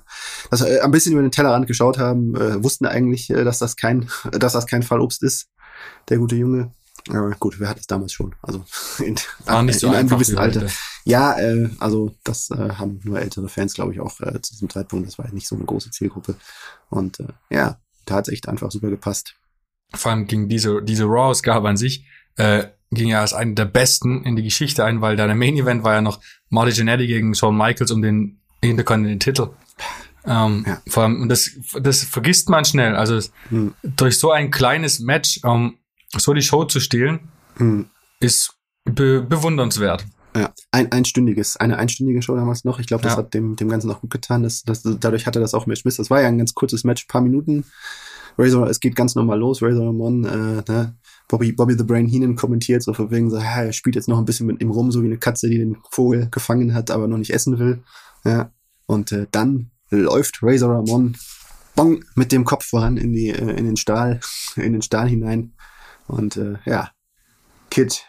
[0.50, 3.76] das äh, ein bisschen über den Tellerrand geschaut haben, äh, wussten eigentlich, äh, dass das
[3.76, 5.48] kein, dass das kein Fallobst ist,
[6.08, 6.72] der gute Junge.
[7.08, 8.34] Aber gut, wer hat es damals schon?
[8.42, 8.64] Also
[8.98, 10.68] in, War nicht so in einem gewissen Alter.
[11.04, 14.70] Ja, äh, also das äh, haben nur ältere Fans, glaube ich, auch äh, zu diesem
[14.70, 15.08] Zeitpunkt.
[15.08, 16.36] Das war nicht so eine große Zielgruppe.
[16.90, 19.34] Und äh, ja, da hat es echt einfach super gepasst.
[19.94, 24.22] vor allem ging diese, diese Raw-Ausgabe an sich, äh, ging ja als eine der besten
[24.24, 27.56] in die Geschichte ein, weil der Main Event war ja noch Marty Jannetty gegen Shawn
[27.56, 29.50] Michaels um den Intercontinental Titel.
[30.24, 30.80] Ähm, Ja.
[30.88, 31.50] Vor allem, und das,
[31.80, 32.94] das vergisst man schnell.
[32.94, 33.74] Also es- Hm.
[33.82, 35.74] durch so ein kleines Match ähm,
[36.16, 37.20] so die Show zu stehlen,
[37.56, 37.86] Hm.
[38.20, 40.04] ist be bewundernswert.
[40.36, 42.78] Ja, ein einstündiges, eine einstündige Show damals noch.
[42.78, 43.18] Ich glaube, das Ja.
[43.18, 44.42] hat dem, dem Ganzen auch gut getan.
[44.42, 45.96] Das, das, dadurch hatte das auch mehr Schmiss.
[45.96, 47.64] Das war ja ein ganz kurzes Match, paar Minuten.
[48.38, 49.60] Razor, es geht ganz normal los.
[49.60, 50.96] Razor Ramon, äh, ne?
[51.28, 54.18] Bobby, Bobby the Brain Heenan kommentiert so von wegen so, ja, er spielt jetzt noch
[54.18, 57.08] ein bisschen mit ihm rum, so wie eine Katze, die den Vogel gefangen hat, aber
[57.08, 57.82] noch nicht essen will.
[58.24, 58.52] Ja.
[58.86, 61.16] Und äh, dann läuft Razor Ramon
[61.74, 64.20] bong, mit dem Kopf voran in die, äh, in den Stahl,
[64.56, 65.54] in den Stahl hinein.
[66.06, 66.90] Und äh, ja,
[67.70, 68.04] Kid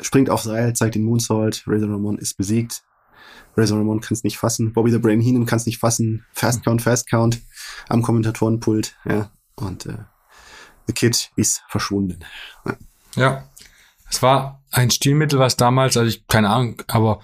[0.00, 1.64] springt aufs Seil, zeigt den Moonsault.
[1.66, 2.82] Razor Ramon ist besiegt.
[3.56, 4.72] Razor Ramon kann es nicht fassen.
[4.72, 6.24] Bobby the Brain Heenan kann es nicht fassen.
[6.32, 7.40] Fast Count, Fast Count
[7.88, 8.96] am Kommentatorenpult.
[9.04, 9.30] Ja.
[9.56, 9.98] Und äh,
[10.86, 12.20] The Kid ist verschwunden.
[13.16, 13.48] Ja.
[14.08, 17.20] Es war ein Stilmittel, was damals, also ich, keine Ahnung, aber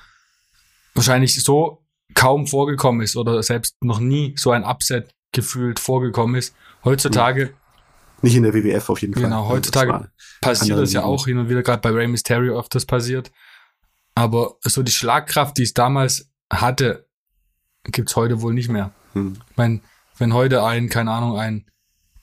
[0.94, 6.55] wahrscheinlich so kaum vorgekommen ist oder selbst noch nie so ein Upset gefühlt vorgekommen ist.
[6.85, 7.55] Heutzutage
[8.20, 9.22] Nicht in der WWF auf jeden Fall.
[9.22, 12.85] Genau, heutzutage das passiert das ja auch hin und wieder, gerade bei Rey Mysterio öfters
[12.85, 13.31] passiert.
[14.14, 17.09] Aber so die Schlagkraft, die es damals hatte,
[17.85, 18.92] gibt's heute wohl nicht mehr.
[19.14, 19.38] Hm.
[19.51, 19.83] Ich mein,
[20.18, 21.66] wenn heute ein, keine Ahnung, ein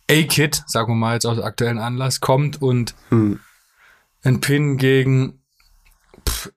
[0.10, 3.40] A-Kid, sagen wir mal jetzt aus aktuellen Anlass, kommt und Hm.
[4.24, 5.42] ein Pin gegen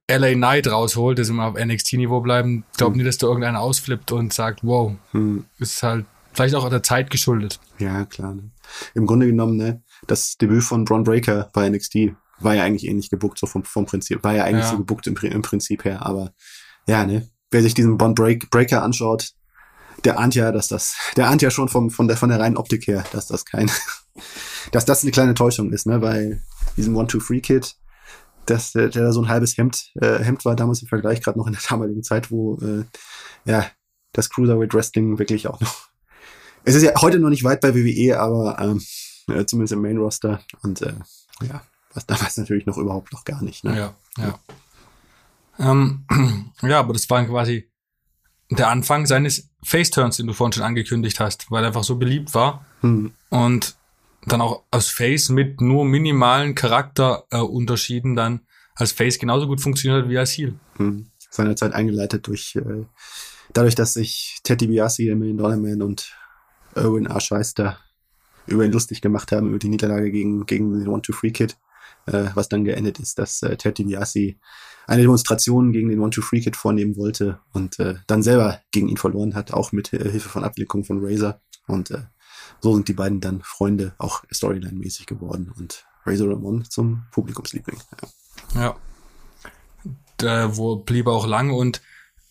[0.09, 2.99] LA Knight rausholt, dass wir mal auf NXT-Niveau bleiben, glaube Hm.
[2.99, 7.11] nicht, dass da irgendeiner ausflippt und sagt, wow, Hm, ist halt vielleicht auch der Zeit
[7.11, 7.61] geschuldet.
[7.79, 8.35] ja, klar.
[8.35, 8.51] Ne?
[8.95, 13.11] Im Grunde genommen, ne, das Debüt von Braun Breaker bei NXT war ja eigentlich ähnlich
[13.11, 14.71] gebuckt, so vom, vom Prinzip, war ja eigentlich Ja.
[14.71, 16.33] so gebuckt im, im Prinzip her, aber
[16.87, 19.33] ja, ne, wer sich diesen Braun Break, Breaker anschaut,
[20.05, 22.57] der ahnt ja, dass das, der ahnt ja schon vom, von der, von der reinen
[22.57, 23.71] Optik her, dass das kein,
[24.73, 26.43] dass das eine kleine Täuschung ist, ne, weil
[26.77, 27.77] diesem One-Two-Free-Kid,
[28.47, 31.47] dass der, da so ein halbes Hemd, äh, Hemd war damals im Vergleich, gerade noch
[31.47, 32.85] in der damaligen Zeit, wo, äh,
[33.45, 33.67] ja,
[34.13, 35.89] das Cruiserweight Wrestling wirklich auch noch,
[36.65, 38.83] es ist ja heute noch nicht weit bei WWE, aber, ähm,
[39.29, 40.95] äh, zumindest im Main-Roster und, äh,
[41.43, 41.63] ja,
[41.95, 43.77] was damals natürlich noch überhaupt noch gar nicht, ne.
[43.77, 44.39] Ja, ja.
[45.59, 46.05] Ähm,
[46.63, 47.71] ja, aber das war quasi
[48.51, 52.35] der Anfang seines Face-Turns, den du vorhin schon angekündigt hast, weil er einfach so beliebt
[52.35, 53.13] war Hm.
[53.31, 53.77] und
[54.27, 58.41] dann auch als Face mit nur minimalen Charakterunterschieden dann
[58.75, 60.55] als Face genauso gut funktioniert hat wie als Heel.
[60.77, 61.07] Hm.
[61.31, 62.85] Seinerzeit eingeleitet durch, äh,
[63.53, 66.15] dadurch, dass sich Teddy Biassi, der Million Dollar Man und
[66.75, 67.21] Erwin A.
[67.21, 67.79] Scheister
[68.47, 71.57] über ihn lustig gemacht haben, über die Niederlage gegen, gegen den One-Two-Free-Kid,
[72.07, 74.39] äh, was dann geendet ist, dass äh, Teddy Biassi
[74.87, 79.53] eine Demonstration gegen den One-Two-Free-Kid vornehmen wollte und äh, dann selber gegen ihn verloren hat,
[79.53, 81.41] auch mit äh, Hilfe von Ablenkung von Razor.
[81.67, 82.03] Und äh,
[82.61, 87.79] so sind die beiden dann Freunde, auch Storyline-mäßig geworden und Razor Ramon zum Publikumsliebling.
[88.55, 88.61] Ja.
[88.61, 88.77] Ja.
[90.21, 91.81] Der, wo blieb er auch lang und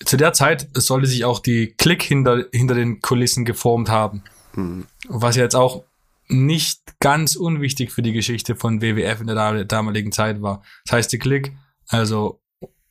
[0.05, 4.23] zu der Zeit sollte sich auch die Klick hinter, hinter den Kulissen geformt haben.
[4.53, 4.85] Hm.
[5.07, 5.83] Was jetzt auch
[6.31, 10.63] nicht ganz unwichtig für die Geschichte von WWF in der dam- damaligen Zeit war.
[10.85, 11.53] Das heißt, die Klick,
[11.87, 12.41] also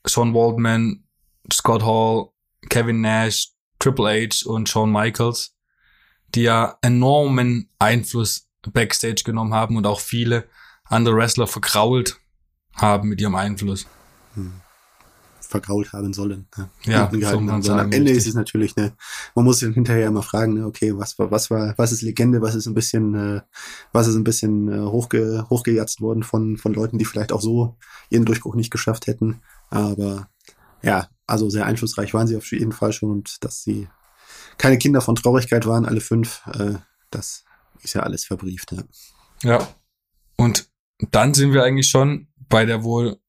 [0.07, 1.05] Sean Waldman,
[1.53, 2.29] Scott Hall,
[2.69, 5.57] Kevin Nash, Triple H und Shawn Michaels,
[6.35, 10.49] die ja enormen Einfluss backstage genommen haben und auch viele
[10.85, 12.19] andere Wrestler verkrault
[12.77, 13.87] haben mit ihrem Einfluss.
[15.51, 16.47] Vergrault haben sollen.
[16.57, 16.71] Ne?
[16.85, 17.51] Ja, so haben sollen.
[17.51, 18.19] Am sagen, Ende richtig.
[18.19, 18.93] ist es natürlich, ne,
[19.35, 22.41] man muss sich hinterher immer fragen, ne, okay, was war, was war, was ist Legende,
[22.41, 23.41] was ist ein bisschen, äh,
[23.93, 27.77] was ist ein bisschen äh, hochge, hochgejatzt worden von, von Leuten, die vielleicht auch so
[28.09, 29.41] ihren Durchbruch nicht geschafft hätten.
[29.69, 30.29] Aber
[30.83, 33.89] ja, also sehr einflussreich waren sie auf jeden Fall schon und dass sie
[34.59, 36.75] keine Kinder von Traurigkeit waren, alle fünf, äh,
[37.11, 37.45] das
[37.83, 38.73] ist ja alles verbrieft.
[38.73, 38.85] Ja.
[39.43, 39.69] Ja.
[40.37, 40.69] Und
[41.11, 43.20] dann sind wir eigentlich schon bei der wohl,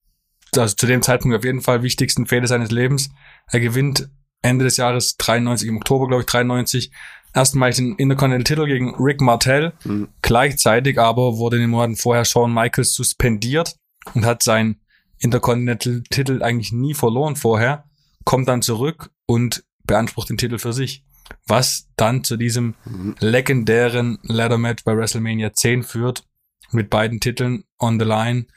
[0.58, 3.10] also zu dem Zeitpunkt auf jeden Fall wichtigsten Fehde seines Lebens.
[3.48, 4.10] Er gewinnt
[4.42, 6.92] Ende des Jahres 93, im Oktober, glaube ich, 93,
[7.34, 9.74] erstmalig den Intercontinental Titel gegen Rick Martell.
[9.84, 10.10] Mhm.
[10.22, 13.76] Gleichzeitig aber wurde in den Monaten vorher Shawn Michaels suspendiert
[14.14, 14.82] und hat seinen
[15.20, 17.86] Intercontinental Titel eigentlich nie verloren vorher,
[18.26, 21.04] kommt dann zurück und beansprucht den Titel für sich.
[21.48, 23.16] Was dann zu diesem Mhm.
[23.20, 26.24] legendären Ladder Match bei WrestleMania 10 führt,
[26.72, 28.48] mit beiden Titeln on the line.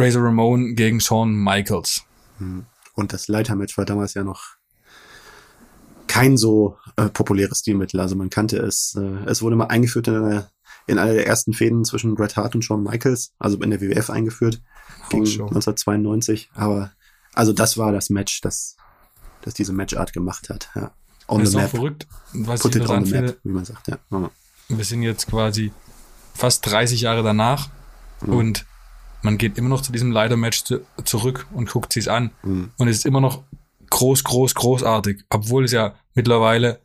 [0.00, 2.02] Razor Ramon gegen Shawn Michaels.
[2.38, 2.66] Mhm.
[2.94, 4.42] Und das Leitermatch war damals ja noch
[6.06, 8.00] kein so äh, populäres Stilmittel.
[8.00, 8.94] Also man kannte es.
[8.96, 10.50] Äh, es wurde mal eingeführt in einer,
[10.86, 14.10] in einer der ersten Fäden zwischen Bret Hart und Shawn Michaels, also in der WWF
[14.10, 14.60] eingeführt,
[15.10, 15.44] gegen Show.
[15.44, 16.50] 1992.
[16.54, 16.90] Aber
[17.34, 18.76] also das war das Match, das,
[19.42, 20.68] das diese Matchart gemacht hat.
[20.74, 20.90] Ja.
[21.28, 21.70] On Das the ist auch map.
[21.70, 23.86] verrückt, was Put ich it on the map, wie man sagt.
[23.86, 23.98] Ja.
[24.68, 25.72] Wir sind jetzt quasi
[26.34, 27.68] fast 30 Jahre danach
[28.22, 28.32] Mhm.
[28.34, 28.66] und
[29.22, 32.30] man geht immer noch zu diesem Ladder Match zu, zurück und guckt sich's an.
[32.42, 32.70] Mhm.
[32.78, 33.42] Und es ist immer noch
[33.90, 35.24] groß, groß, großartig.
[35.30, 36.80] Obwohl es ja mittlerweile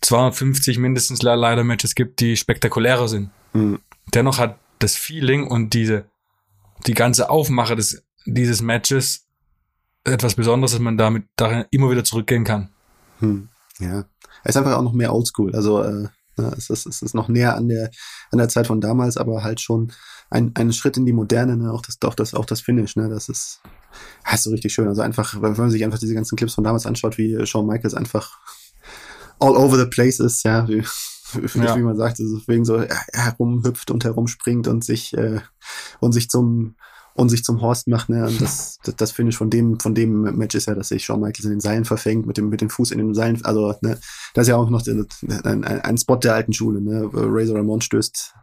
[0.00, 3.30] 250 mindestens Ladder Matches gibt, die spektakulärer sind.
[3.52, 3.78] Mhm.
[4.12, 6.04] dennoch hat das Feeling und diese,
[6.86, 9.26] die ganze Aufmache des, dieses Matches
[10.04, 12.68] etwas Besonderes, dass man damit darin immer wieder zurückgehen kann.
[13.20, 14.04] Hm, ja.
[14.44, 15.54] Er ist einfach auch noch mehr oldschool.
[15.54, 17.90] Also äh, ne, es, ist, es ist noch näher an der,
[18.30, 19.92] an der Zeit von damals, aber halt schon
[20.30, 21.72] ein, ein Schritt in die Moderne, ne?
[21.72, 23.08] auch das, auch das, auch das Finish, ne?
[23.08, 23.60] Das ist,
[24.26, 24.88] ja, ist so richtig schön.
[24.88, 27.94] Also einfach, wenn man sich einfach diese ganzen Clips von damals anschaut, wie Shawn Michaels
[27.94, 28.38] einfach
[29.38, 30.82] all over the place ist, ja, wie,
[31.32, 31.76] wie, Ja.
[31.76, 35.40] wie man sagt, also wegen so ja, herumhüpft und herumspringt und sich äh,
[36.00, 36.74] und sich zum
[37.14, 38.26] und sich zum Horst macht, ne?
[38.26, 41.20] Und das, das, das Finish von dem, von dem Match ist ja, dass sich Shawn
[41.20, 43.98] Michaels in den Seilen verfängt, mit dem, mit dem Fuß in den Seilen, also, ne,
[44.34, 45.06] das ist ja auch noch ein,
[45.44, 47.08] ein, ein Spot der alten Schule, ne?
[47.10, 48.34] Razor Ramon stößt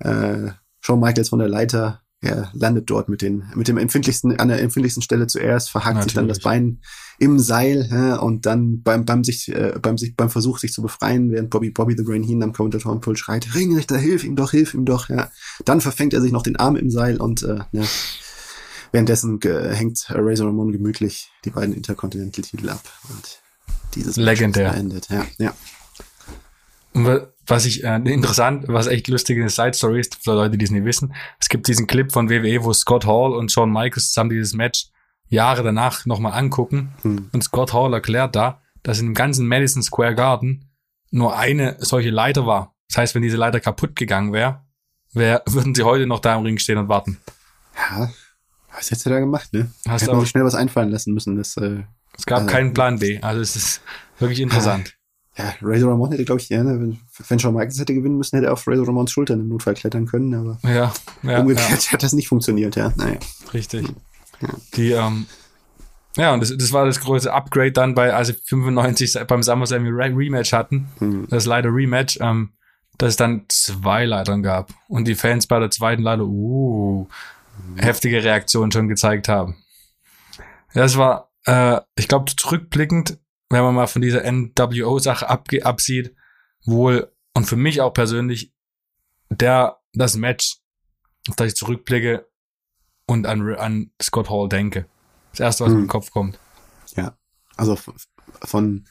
[0.00, 0.50] äh,
[0.82, 4.60] Shawn Michaels von der Leiter, er landet dort mit den, mit dem empfindlichsten, an der
[4.60, 6.78] empfindlichsten Stelle zuerst, verhakt sich dann das Natürlich.
[6.78, 6.80] Bein
[7.18, 10.82] im Seil, hä, und dann beim, beim sich, äh, beim sich, beim Versuch, sich zu
[10.82, 14.74] befreien, während Bobby, Bobby the Brain Heenan am Kommentatorenpult schreit, Ringrichter, hilf ihm doch, hilf
[14.74, 15.30] ihm doch, ja.
[15.64, 17.86] Dann verfängt er sich noch den Arm im Seil und, äh, ne,
[18.92, 23.40] währenddessen äh, hängt Razor Ramon gemütlich die beiden Intercontinental-Titel ab und
[23.94, 24.68] dieses Legendär.
[24.68, 25.54] ist beendet, ja, ja.
[26.94, 30.84] Was ich äh, interessant, was echt lustige Side Story ist für Leute, die es nicht
[30.84, 31.14] wissen.
[31.40, 34.88] Es gibt diesen Clip von WWE, wo Scott Hall und Shawn Michaels zusammen dieses Match
[35.28, 36.92] Jahre danach nochmal angucken.
[37.02, 37.30] Hm.
[37.32, 40.68] Und Scott Hall erklärt da, dass in dem ganzen Madison Square Garden
[41.10, 42.74] nur eine solche Leiter war.
[42.88, 44.60] Das heißt, wenn diese Leiter kaputt gegangen wäre,
[45.12, 47.18] wär, würden sie heute noch da im Ring stehen und warten.
[47.76, 48.10] Ja,
[48.74, 49.70] was hättest du da gemacht, ne?
[49.88, 51.36] Hast du auch- schnell was einfallen lassen müssen.
[51.36, 51.82] Das, äh,
[52.16, 53.18] Es gab Also- keinen Plan B.
[53.22, 53.80] Also es ist
[54.18, 54.94] wirklich interessant.
[55.36, 56.96] Ja, Razor Ramon hätte, glaube ich, ja, ne,
[57.28, 60.06] wenn, Shawn Michaels hätte gewinnen müssen, hätte er auf Razor Ramons Schultern im Notfall klettern
[60.06, 60.92] können, aber Ja,
[61.22, 62.92] ja, ja, umgekehrt hat das nicht funktioniert, ja.
[62.96, 63.18] Naja.
[63.54, 63.86] richtig.
[64.74, 65.26] Die, ähm,
[66.16, 69.86] ja, und das, das war das große Upgrade dann bei, als sie 95 beim SummerSlam
[69.86, 70.88] Rematch hatten.
[70.98, 71.26] Hm.
[71.30, 72.50] Das leider Rematch, ähm,
[72.98, 74.74] dass es dann zwei Leitern gab.
[74.88, 77.08] Und die Fans bei der zweiten Leiter, uh,
[77.76, 79.56] heftige Reaktionen schon gezeigt haben.
[80.74, 83.18] Ja, Das war, äh, ich glaube, zurückblickend,
[83.52, 86.14] wenn man mal von dieser NWO-Sache absieht,
[86.64, 88.52] wohl, und für mich auch persönlich,
[89.30, 90.58] der, das Match,
[91.28, 92.26] auf das ich zurückblicke
[93.06, 94.86] und an, an Scott Hall denke.
[95.32, 95.80] Das erste, was mir Hm.
[95.82, 96.38] in den Kopf kommt.
[97.58, 97.92] Also f-
[98.44, 98.86] von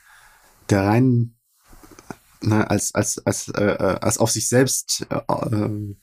[0.69, 1.36] der reinen,
[2.41, 5.95] na, als, als, als, äh, äh, als auf sich selbst, äh, äh,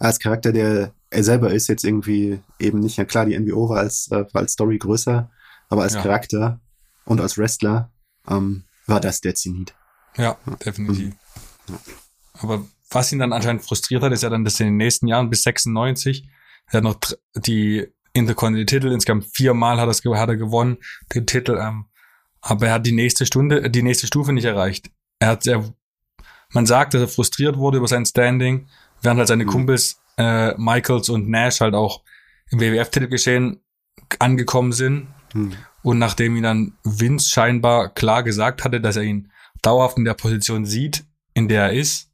[0.00, 3.78] als Charakter, der er selber ist, jetzt irgendwie eben nicht, ja klar, die NWO war
[3.78, 5.30] als, äh, war als Story größer,
[5.68, 6.02] aber als Ja.
[6.02, 6.60] Charakter
[7.04, 7.92] und als Wrestler
[8.30, 9.74] ähm, war das der Zenit.
[10.16, 11.14] Ja, definitiv.
[11.68, 11.78] Ja.
[12.34, 15.30] Aber was ihn dann anscheinend frustriert hat, ist ja dann, dass in den nächsten Jahren
[15.30, 16.28] bis 96
[16.72, 16.98] er hat noch
[17.36, 20.78] die Intercontinental-Titel insgesamt viermal hat, ge- hat er gewonnen,
[21.14, 21.86] den Titel, ähm,
[22.40, 24.90] aber er hat die nächste Stunde, äh, die nächste Stufe nicht erreicht.
[25.20, 25.64] Er hat sehr,
[26.52, 28.68] man sagt, dass er frustriert wurde über sein Standing,
[29.02, 29.50] während halt seine Mhm.
[29.50, 32.02] Kumpels äh, Michaels und Nash halt auch
[32.50, 33.60] im WWF-Titelgeschehen
[34.18, 35.06] angekommen sind.
[35.32, 35.52] Hm.
[35.82, 39.30] Und nachdem ihn dann Vince scheinbar klar gesagt hatte, dass er ihn
[39.62, 42.10] dauerhaft in der Position sieht, in der er ist,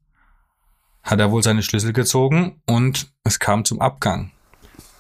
[1.03, 4.33] hat er wohl seine Schlüssel gezogen und es kam zum Abgang,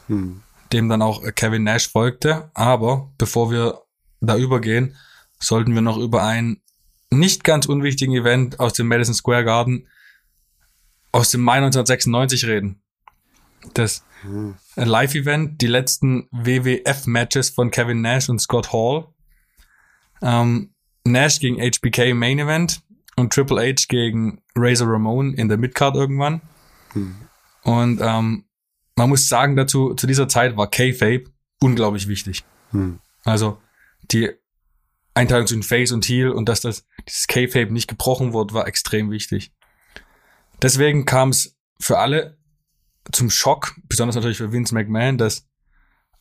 [0.06, 0.42] Hm.
[0.72, 2.50] dem dann auch Kevin Nash folgte.
[2.54, 3.82] Aber bevor wir
[4.20, 4.96] da übergehen,
[5.38, 6.60] sollten wir noch über einen
[7.10, 9.88] nicht ganz unwichtigen Event aus dem Madison Square Garden
[11.12, 12.80] aus dem Mai 1996 reden.
[13.74, 14.56] Das Hm.
[14.76, 19.08] Ein Live-Event, die letzten WWF-Matches von Kevin Nash und Scott Hall.
[20.22, 22.82] Ähm, Nash gegen HBK im Main Event
[23.16, 26.42] und Triple H gegen Razor Ramon in der Midcard irgendwann.
[26.92, 27.16] Hm.
[27.62, 28.44] Und ähm,
[28.96, 31.24] man muss sagen dazu, zu dieser Zeit war K-Fape
[31.60, 32.44] unglaublich wichtig.
[32.70, 33.00] Hm.
[33.24, 33.60] Also
[34.10, 34.30] die
[35.14, 39.10] Einteilung zwischen Face und Heel und dass das dieses K-Fape nicht gebrochen wurde, war extrem
[39.10, 39.52] wichtig.
[40.62, 42.35] Deswegen kam es für alle
[43.12, 45.46] zum Schock, besonders natürlich für Vince McMahon, dass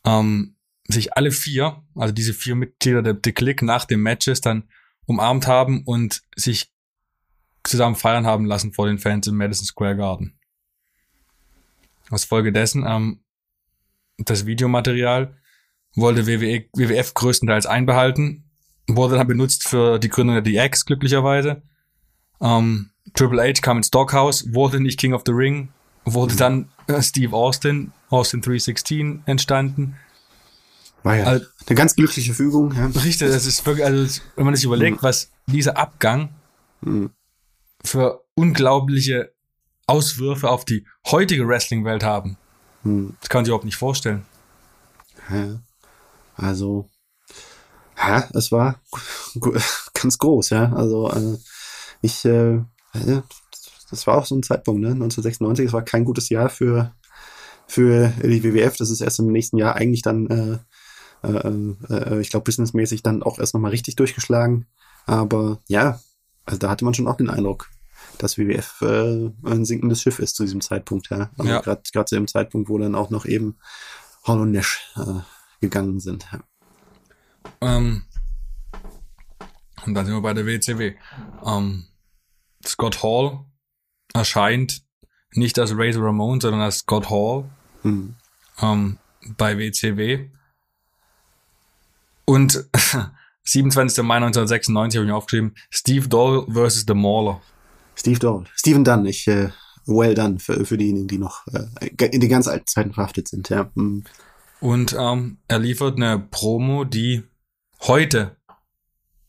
[0.04, 0.56] ähm,
[0.88, 4.68] sich alle vier, also diese vier Mitglieder der, der Click nach dem Matches dann
[5.06, 6.72] umarmt haben und sich
[7.64, 10.38] zusammen feiern haben lassen vor den Fans im Madison Square Garden.
[12.10, 13.20] Aus Folge dessen ähm,
[14.18, 15.36] das Videomaterial
[15.94, 18.44] wollte WWE, WWF größtenteils einbehalten,
[18.86, 21.62] wurde dann benutzt für die Gründung der DX glücklicherweise.
[22.40, 25.68] Ähm, Triple H kam ins Doghouse, wurde nicht King of the Ring,
[26.04, 29.96] wurde dann äh, Steve Austin, Austin 316 entstanden.
[31.02, 32.86] War ja Also- eine ganz glückliche Fügung, ja.
[32.86, 36.30] Richtig, das ist wirklich, also wenn man sich überlegt, was dieser Abgang
[36.82, 37.10] Hm.
[37.84, 39.32] für unglaubliche
[39.86, 42.36] Auswürfe auf die heutige Wrestling-Welt haben,
[42.82, 43.16] Hm.
[43.20, 44.24] das kann man sich überhaupt nicht vorstellen.
[45.30, 45.60] Ja.
[46.36, 46.88] Also,
[47.96, 48.80] ja, es war
[49.94, 50.72] ganz groß, ja.
[50.72, 51.36] Also, äh,
[52.02, 52.56] ich, äh,
[52.94, 53.22] ja,
[53.90, 54.88] das war auch so ein Zeitpunkt, ne?
[54.88, 56.92] 1996, es war kein gutes Jahr für,
[57.66, 58.76] für die WWF.
[58.76, 60.26] Das ist erst im nächsten Jahr eigentlich dann,
[61.22, 64.66] äh, äh, äh, ich glaube, businessmäßig dann auch erst nochmal richtig durchgeschlagen.
[65.06, 66.00] Aber ja,
[66.44, 67.68] also da hatte man schon auch den Eindruck,
[68.18, 71.30] dass WWF äh, ein sinkendes Schiff ist zu diesem Zeitpunkt, ja.
[71.38, 71.60] Also Ja.
[71.60, 73.56] gerade gerade zu dem Zeitpunkt, wo dann auch noch eben
[74.24, 75.20] Hall und Nash äh,
[75.60, 76.26] gegangen sind.
[76.32, 76.40] Ja.
[77.60, 78.02] Ähm,
[79.84, 80.94] und dann sind wir bei der WCW.
[81.44, 81.84] Ähm,
[82.66, 83.44] Scott Hall
[84.14, 84.82] erscheint
[85.32, 87.44] nicht als Razor Ramon, sondern als Scott Hall
[87.82, 88.14] Hm.
[88.62, 88.98] ähm,
[89.36, 90.28] bei WCW.
[92.24, 92.64] Und
[93.44, 94.02] 27.
[94.04, 97.40] Mai 1996 habe ich mir aufgeschrieben, Steve Doll versus The Mauler.
[97.94, 98.44] Steve Doll.
[98.54, 99.50] Steven Dunn, ich, äh,
[99.86, 103.48] well done für, für diejenigen, die noch äh, in die ganz alten Zeiten verhaftet sind,
[103.48, 103.70] ja.
[103.74, 104.04] Hm.
[104.60, 107.22] Und ähm, er liefert eine Promo, die
[107.82, 108.36] heute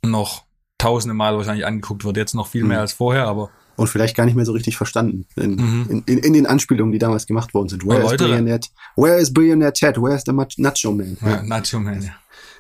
[0.03, 0.45] noch
[0.77, 2.17] tausende Mal wahrscheinlich angeguckt wird.
[2.17, 2.81] Jetzt noch viel mehr Mhm.
[2.81, 5.85] als vorher, aber Und vielleicht gar nicht mehr so richtig verstanden in, Mhm.
[5.89, 7.85] in, in, in den Anspielungen, die damals gemacht worden sind.
[7.85, 8.17] Where is.
[8.17, 8.59] Billionaire,
[8.95, 9.97] where is Billionaire Ted?
[9.97, 11.17] Where is the Nacho Man?
[11.21, 12.11] ja, Nacho Man, ja.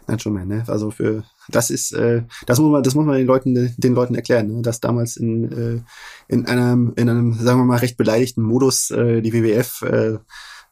[0.07, 0.63] Nacho Man, ne?
[0.67, 4.15] Also für das ist, äh, das muss man, das muss man den Leuten, den Leuten
[4.15, 4.61] erklären, ne?
[4.61, 5.81] dass damals in, äh,
[6.27, 10.17] in einem, in einem, sagen wir mal, recht beleidigten Modus äh, die WWF äh,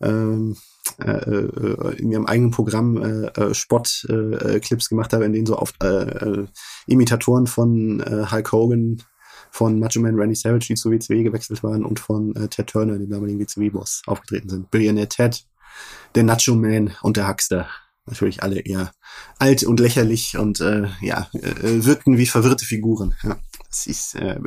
[0.02, 0.56] ähm,
[1.04, 5.58] äh, äh, in ihrem eigenen Programm äh, äh, Spot-Clips äh, gemacht haben, in denen so
[5.58, 6.46] oft äh, äh,
[6.88, 9.02] Imitatoren von äh, Hulk Hogan,
[9.56, 12.97] von Macho Man Randy Savage, die zur WCW gewechselt waren, und von äh, Ted Turner,
[12.97, 14.70] dem damaligen WCW-Boss, aufgetreten sind.
[14.70, 15.45] Billionaire Ted,
[16.14, 17.70] der Nacho Man und der Huckster.
[18.06, 18.91] Natürlich alle eher
[19.39, 23.16] alt und lächerlich und äh, ja, äh, wirkten wie verwirrte Figuren.
[23.24, 23.38] Ja.
[23.70, 24.39] Das ist, äh,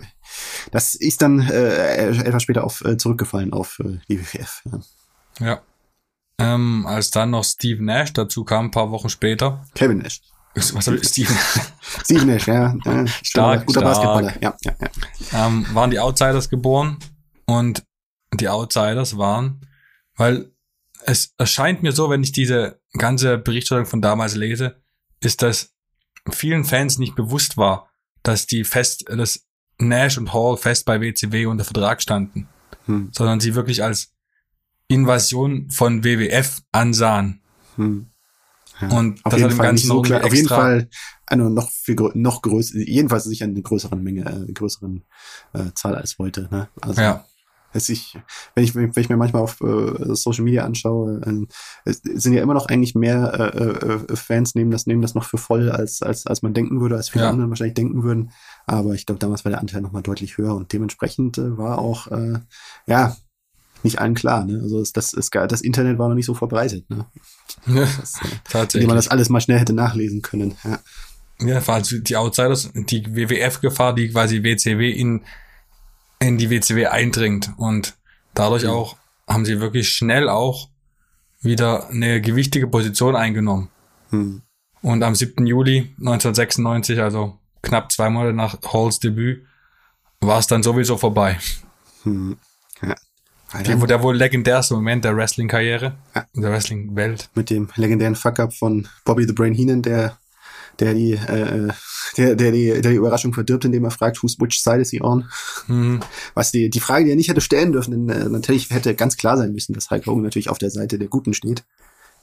[0.72, 4.62] das ist dann äh, etwas später auf, äh, zurückgefallen auf äh, die WWF.
[4.66, 5.46] Ja.
[5.46, 5.62] ja.
[6.38, 9.66] Ähm, als dann noch Steve Nash dazu kam, ein paar Wochen später.
[9.74, 10.20] Kevin Nash.
[10.74, 11.32] Was soll ich, Steve?
[12.04, 12.74] Steve Nash, ja.
[12.84, 13.94] ja stark, guter stark.
[13.94, 14.42] Basketballer.
[14.42, 15.46] Ja, ja, ja.
[15.46, 16.98] Ähm, waren die Outsiders geboren
[17.46, 17.84] und
[18.34, 19.66] die Outsiders waren,
[20.16, 20.50] weil
[21.06, 24.76] es erscheint mir so, wenn ich diese ganze Berichterstattung von damals lese,
[25.20, 25.74] ist, dass
[26.30, 27.88] vielen Fans nicht bewusst war,
[28.22, 29.46] dass die fest, dass
[29.78, 32.48] Nash und Hall fest bei WCW unter Vertrag standen,
[32.86, 33.10] hm.
[33.12, 34.12] sondern sie wirklich als
[34.88, 37.40] Invasion von WWF ansahen.
[37.76, 38.10] Hm.
[38.80, 40.24] Ja, und auf das jeden hat Fall nicht so klar.
[40.24, 40.88] Auf jeden Fall
[41.26, 45.04] eine noch viel noch größer, jedenfalls sicher eine größeren Menge, äh, größeren
[45.52, 46.48] äh, Zahl als heute.
[46.50, 46.68] Ne?
[46.80, 47.24] Also, ja.
[47.72, 48.18] Es ich,
[48.54, 51.20] wenn ich, wenn ich mir manchmal auf äh, Social Media anschaue,
[51.84, 55.24] äh, sind ja immer noch eigentlich mehr äh, äh, Fans nehmen das, nehmen das noch
[55.24, 57.30] für voll, als, als, als man denken würde, als viele ja.
[57.30, 58.30] andere wahrscheinlich denken würden.
[58.66, 62.06] Aber ich glaube, damals war der Anteil nochmal deutlich höher und dementsprechend äh, war auch,
[62.06, 62.38] äh,
[62.86, 63.16] ja,
[63.82, 64.44] nicht allen klar.
[64.44, 64.60] Ne?
[64.62, 66.88] Also das, das, das Internet war noch nicht so verbreitet.
[66.90, 67.06] Ne?
[67.66, 67.86] Äh,
[68.44, 68.86] tatsächlich.
[68.86, 70.56] man das alles mal schnell hätte nachlesen können.
[70.64, 70.78] Ja,
[71.40, 75.22] ja vor allem die Outsiders, die WWF-Gefahr, die quasi WCW in,
[76.18, 77.52] in die WCW eindringt.
[77.56, 77.96] Und
[78.34, 78.70] dadurch mhm.
[78.70, 78.96] auch
[79.26, 80.68] haben sie wirklich schnell auch
[81.40, 83.68] wieder eine gewichtige Position eingenommen.
[84.10, 84.42] Mhm.
[84.80, 85.46] Und am 7.
[85.46, 89.44] Juli 1996, also knapp zwei Monate nach Halls Debüt,
[90.20, 91.38] war es dann sowieso vorbei.
[92.04, 92.38] Mhm.
[92.82, 92.94] Ja.
[93.54, 96.26] Der, der wohl legendärste Moment der Wrestling-Karriere, ja.
[96.34, 97.30] der Wrestling-Welt.
[97.34, 100.18] Mit dem legendären Fuck-up von Bobby the Brain Heenan, der,
[100.78, 101.68] der die, äh,
[102.18, 105.00] der, der die, der die Überraschung verdirbt, indem er fragt, who's which side is he
[105.00, 105.30] on?
[105.66, 106.00] Mhm.
[106.34, 109.16] Was die, die Frage, die er nicht hätte stellen dürfen, denn äh, natürlich hätte ganz
[109.16, 111.64] klar sein müssen, dass Hulk Hogan natürlich auf der Seite der Guten steht.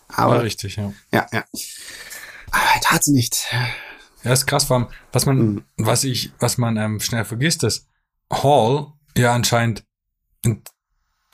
[0.08, 0.94] Aber, ja, richtig, ja.
[1.12, 1.44] Ja, ja.
[2.52, 3.48] Aber er tat es nicht.
[4.24, 5.64] Ja, ist krass, vor allem, was man, mhm.
[5.78, 7.88] was ich, was man ähm, schnell vergisst, ist,
[8.32, 9.84] Hall ja anscheinend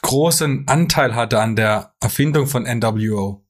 [0.02, 3.44] großen Anteil hatte an der Erfindung von NWO.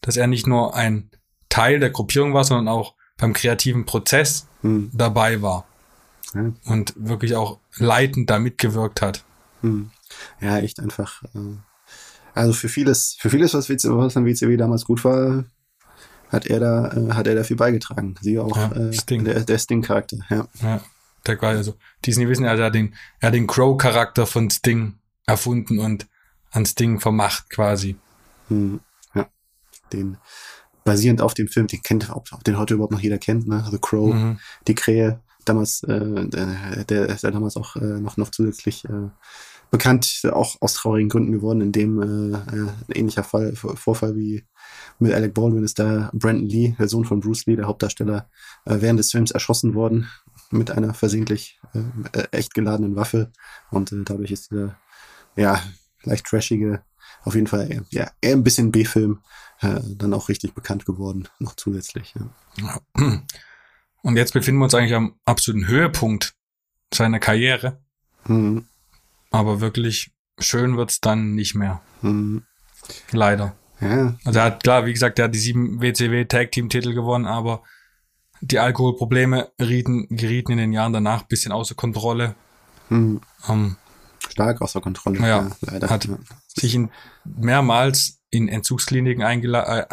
[0.00, 1.10] Dass er nicht nur ein
[1.48, 4.90] Teil der Gruppierung war, sondern auch beim kreativen Prozess hm.
[4.92, 5.66] dabei war.
[6.34, 6.52] Ja.
[6.66, 9.24] Und wirklich auch leitend da mitgewirkt hat.
[9.62, 9.90] Hm.
[10.40, 11.22] Ja, echt einfach.
[11.34, 11.56] Äh,
[12.34, 15.44] also für vieles, für vieles, was, WCW, was an WCW damals gut war,
[16.28, 18.14] hat er da, äh, hat er da viel beigetragen.
[18.20, 19.24] Sie auch ja, äh, Sting.
[19.24, 20.18] der, der Sting-Charakter.
[20.28, 20.46] Ja.
[20.62, 20.80] ja.
[21.26, 21.74] Der quasi, also,
[22.04, 24.97] die wissen, also er hat den, er hat den Crow-Charakter von Sting
[25.28, 26.08] erfunden und
[26.50, 27.96] ans Ding vermacht quasi.
[28.48, 28.80] Hm,
[29.14, 29.28] ja,
[29.92, 30.16] den
[30.84, 33.64] basierend auf dem Film, den kennt, ob, ob den heute überhaupt noch jeder kennt, ne?
[33.70, 34.38] The Crow, mhm.
[34.66, 39.10] die Krähe, damals, äh, der, der ist ja damals auch äh, noch, noch zusätzlich äh,
[39.70, 44.44] bekannt, auch aus traurigen Gründen geworden, in dem äh, äh ein ähnlicher Fall, Vorfall wie
[44.98, 48.30] mit Alec Baldwin ist da Brandon Lee, der Sohn von Bruce Lee, der Hauptdarsteller,
[48.64, 50.08] äh, während des Films erschossen worden
[50.50, 53.30] mit einer versehentlich äh, äh echt geladenen Waffe
[53.70, 54.78] und äh, dadurch ist dieser
[55.38, 55.62] ja,
[56.02, 56.82] leicht trashige,
[57.22, 59.20] auf jeden Fall ja, eher ein bisschen B-Film,
[59.60, 62.14] äh, dann auch richtig bekannt geworden, noch zusätzlich.
[62.56, 63.22] Ja.
[64.02, 66.34] Und jetzt befinden wir uns eigentlich am absoluten Höhepunkt
[66.92, 67.80] seiner Karriere.
[68.26, 68.66] Mhm.
[69.30, 71.82] Aber wirklich schön wird's dann nicht mehr.
[72.02, 72.44] Mhm.
[73.10, 73.54] Leider.
[73.80, 74.16] Ja.
[74.24, 77.26] Also er hat, klar, wie gesagt, er hat die sieben WCW Tag Team Titel gewonnen,
[77.26, 77.62] aber
[78.40, 82.34] die Alkoholprobleme gerieten, gerieten in den Jahren danach bisschen außer Kontrolle.
[82.88, 83.20] Mhm.
[83.46, 83.76] Um,
[84.38, 85.18] stark außer Kontrolle.
[85.18, 85.90] Ja, ja leider.
[85.90, 86.08] Hat
[86.46, 86.90] sich in,
[87.24, 89.86] mehrmals in Entzugskliniken äh,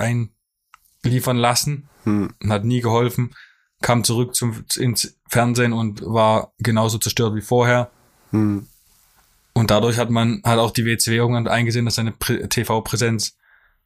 [1.04, 2.34] einliefern lassen hm.
[2.42, 3.34] und hat nie geholfen.
[3.82, 7.90] Kam zurück zum, ins Fernsehen und war genauso zerstört wie vorher.
[8.32, 8.68] Hm.
[9.54, 13.38] Und dadurch hat man, hat auch die WCW irgendwann eingesehen, dass seine TV-Präsenz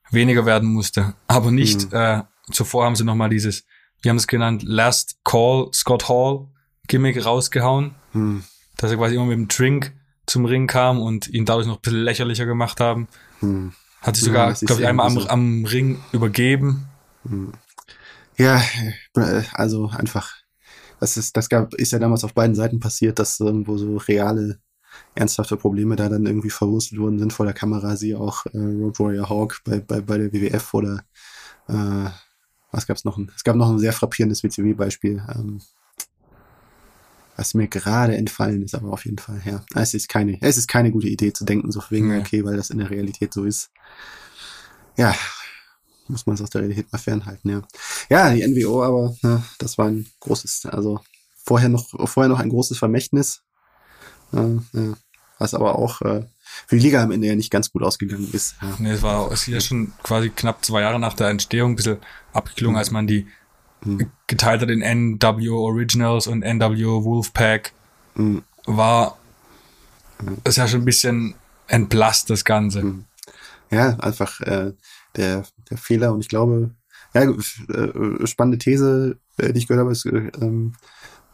[0.10, 1.14] weniger werden musste.
[1.28, 1.89] Aber nicht, hm.
[1.93, 3.66] äh, zuvor haben sie nochmal dieses,
[4.01, 6.47] wie haben es genannt, Last Call Scott Hall
[6.88, 7.95] Gimmick rausgehauen.
[8.12, 8.43] Hm.
[8.78, 9.93] Dass er quasi immer mit dem Drink
[10.30, 13.08] zum Ring kam und ihn dadurch noch ein bisschen lächerlicher gemacht haben.
[13.40, 13.74] Hm.
[14.02, 16.88] Hat sich sogar, ja, glaube ich, einmal am, am, Ring übergeben.
[17.28, 17.52] Hm.
[18.38, 18.62] Ja,
[19.54, 20.34] also einfach,
[21.00, 24.60] das ist, das gab, ist ja damals auf beiden Seiten passiert, dass irgendwo so reale,
[25.16, 27.98] ernsthafte Probleme da dann irgendwie verwurstelt worden sind vor der Kamera.
[27.98, 31.04] Sie auch äh, Road Warrior Hawk bei, bei, bei der WWF oder
[31.68, 32.10] äh,
[32.72, 33.20] was gab's noch?
[33.36, 35.22] Es gab noch ein sehr frappierendes WCW-Beispiel.
[35.36, 35.62] Ähm,
[37.40, 39.64] was mir gerade entfallen ist, aber auf jeden Fall, ja.
[39.74, 42.20] Es ist keine, es ist keine gute Idee zu denken, so wegen, Nee.
[42.20, 43.70] okay, weil das in der Realität so ist.
[44.98, 45.16] Ja,
[46.10, 47.62] muss man es aus der Realität mal fernhalten, ja.
[48.10, 51.00] Ja, die NWO, aber ja, das war ein großes, also
[51.46, 53.42] vorher noch, vorher noch ein großes Vermächtnis.
[54.34, 54.94] Äh, ja,
[55.38, 56.26] was aber auch äh,
[56.68, 58.56] für die Liga am Ende ja nicht ganz gut ausgegangen ist.
[58.62, 58.76] Ja.
[58.80, 61.76] Nee, es war es ist ja schon quasi knapp zwei Jahre nach der Entstehung ein
[61.78, 62.00] bisschen
[62.34, 63.28] abgeklungen, als man die
[63.84, 64.12] Mhm.
[64.28, 67.72] geteilt hat in NWO Originals und NWO Wolfpack.
[68.16, 68.44] Mhm.
[68.66, 69.18] War
[70.44, 71.36] ist ja schon ein bisschen
[71.68, 72.84] entblasst, das Ganze.
[72.84, 73.06] Mhm.
[73.72, 74.74] ja, einfach äh,
[75.16, 76.72] der, der Fehler und ich glaube,
[77.14, 80.74] ja, äh, spannende These, äh, die ich gehört habe, ist äh, ähm,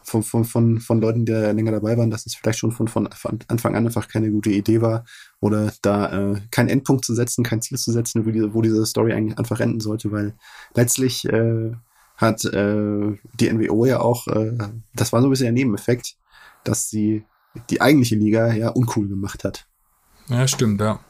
[0.02, 3.08] von, von, von, von Leuten, die länger dabei waren, dass es vielleicht schon von, von
[3.48, 5.04] Anfang an einfach keine gute Idee war
[5.40, 8.86] oder da äh, keinen Endpunkt zu setzen, kein Ziel zu setzen, wo diese, wo diese
[8.86, 10.34] Story eigentlich einfach enden sollte, weil
[10.74, 11.72] letztlich äh,
[12.16, 14.56] hat äh, die NWO ja auch, äh,
[14.94, 16.16] das war so ein bisschen der Nebeneffekt,
[16.64, 17.24] dass sie
[17.70, 19.66] die eigentliche Liga ja uncool gemacht hat.
[20.28, 21.00] Ja, stimmt, ja.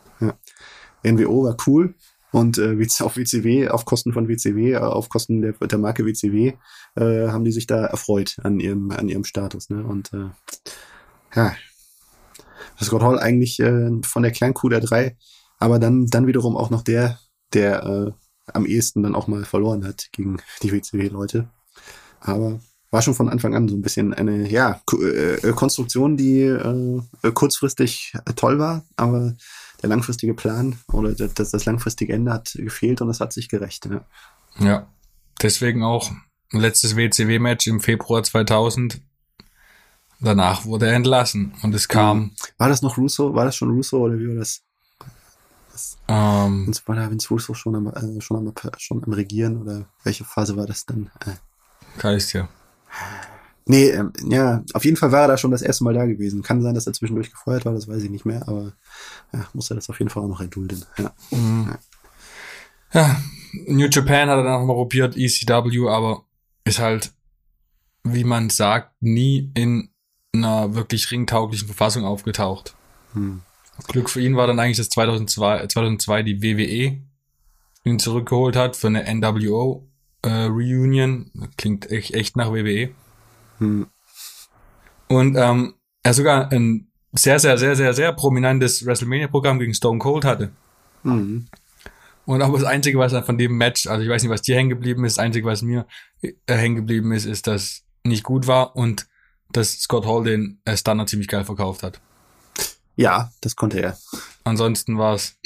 [1.03, 1.95] NWO war cool
[2.33, 6.55] und äh, auf WCW, auf Kosten von WCW, äh, auf Kosten der, der Marke WCW,
[6.97, 9.71] äh, haben die sich da erfreut an ihrem, an ihrem Status.
[9.71, 9.85] Ne?
[9.85, 10.31] Und äh,
[11.35, 11.55] ja,
[12.83, 15.17] Scott Hall eigentlich äh, von der Kleinkuh der drei,
[15.59, 17.19] aber dann, dann wiederum auch noch der,
[17.55, 21.49] der äh, am ehesten dann auch mal verloren hat gegen die WCW-Leute.
[22.21, 27.03] Aber war schon von Anfang an so ein bisschen eine ja, äh, Konstruktion, die äh,
[27.35, 29.35] kurzfristig toll war, aber
[29.83, 33.87] der langfristige Plan oder das, das langfristige Ende hat gefehlt und es hat sich gerecht.
[33.87, 34.05] Ja.
[34.59, 34.87] Ja.
[35.43, 36.11] Deswegen auch
[36.53, 39.01] letztes WCW-Match im Februar 2000.
[40.21, 43.35] Danach wurde er entlassen und es kam, War das noch Russo?
[43.35, 44.63] War das schon Russo oder wie war das?
[46.09, 49.87] Ähm, Vince- War da Vince Russo schon am, äh, schon, am, schon am Regieren oder
[50.05, 51.11] welche Phase war das dann?
[51.25, 51.35] Äh,
[51.99, 52.49] kann ich's dir.
[53.67, 56.43] nee, ähm, ja, auf jeden Fall war er da schon das erste Mal da gewesen.
[56.43, 58.73] Kann sein, dass er zwischendurch gefeuert war, das weiß ich nicht mehr, aber
[59.33, 60.85] ja, muss er das auf jeden Fall auch noch erdulden.
[60.99, 61.13] Ja.
[61.31, 61.75] Mhm.
[62.93, 63.17] Ja,
[63.67, 66.25] New Japan hat er dann auch mal probiert, ECW, aber
[66.65, 67.13] ist halt,
[68.05, 69.91] wie man sagt, nie in
[70.33, 72.75] einer wirklich ringtauglichen Verfassung aufgetaucht.
[73.15, 73.43] Hm.
[73.89, 77.01] Glück für ihn war dann eigentlich, dass 2002, 2002 die WWE
[77.85, 79.89] ihn zurückgeholt hat für eine NWO
[80.23, 81.31] äh, Reunion.
[81.57, 82.91] Klingt echt, echt nach WWE.
[83.59, 83.87] Hm.
[85.09, 90.25] Und ähm, er sogar ein sehr, sehr, sehr, sehr, sehr prominentes WrestleMania-Programm gegen Stone Cold
[90.25, 90.53] hatte.
[91.03, 91.47] Mhm.
[92.25, 94.57] Und aber das Einzige, was dann von dem Match, also ich weiß nicht, was dir
[94.57, 95.87] hängen geblieben ist, das Einzige, was mir
[96.23, 99.07] äh, hängen geblieben ist, ist, dass nicht gut war und
[99.53, 102.01] dass Scott Hall den äh, Stunner ziemlich geil verkauft hat.
[102.97, 103.97] Ja, das konnte er.
[104.45, 105.39] Ansonsten war es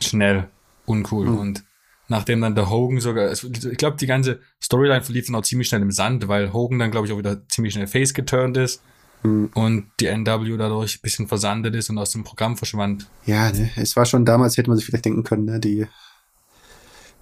[0.00, 0.48] schnell,
[0.86, 1.26] uncool.
[1.26, 1.38] Mhm.
[1.38, 1.64] Und
[2.08, 5.82] nachdem dann der Hogan sogar, ich glaube, die ganze Storyline verlief dann auch ziemlich schnell
[5.82, 8.82] im Sand, weil Hogan dann, glaube ich, auch wieder ziemlich schnell face geturnt ist
[9.22, 9.50] Hm.
[9.54, 13.08] und die NW dadurch ein bisschen versandet ist und aus dem Programm verschwand.
[13.24, 15.86] Ja, ne, es war schon damals, hätte man sich vielleicht denken können, ne, die,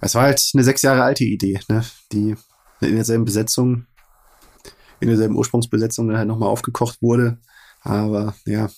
[0.01, 2.35] es war halt eine sechs Jahre alte Idee, ne, die
[2.81, 3.87] in derselben Besetzung,
[4.99, 7.39] in derselben Ursprungsbesetzung dann halt nochmal aufgekocht wurde,
[7.81, 8.69] aber ja,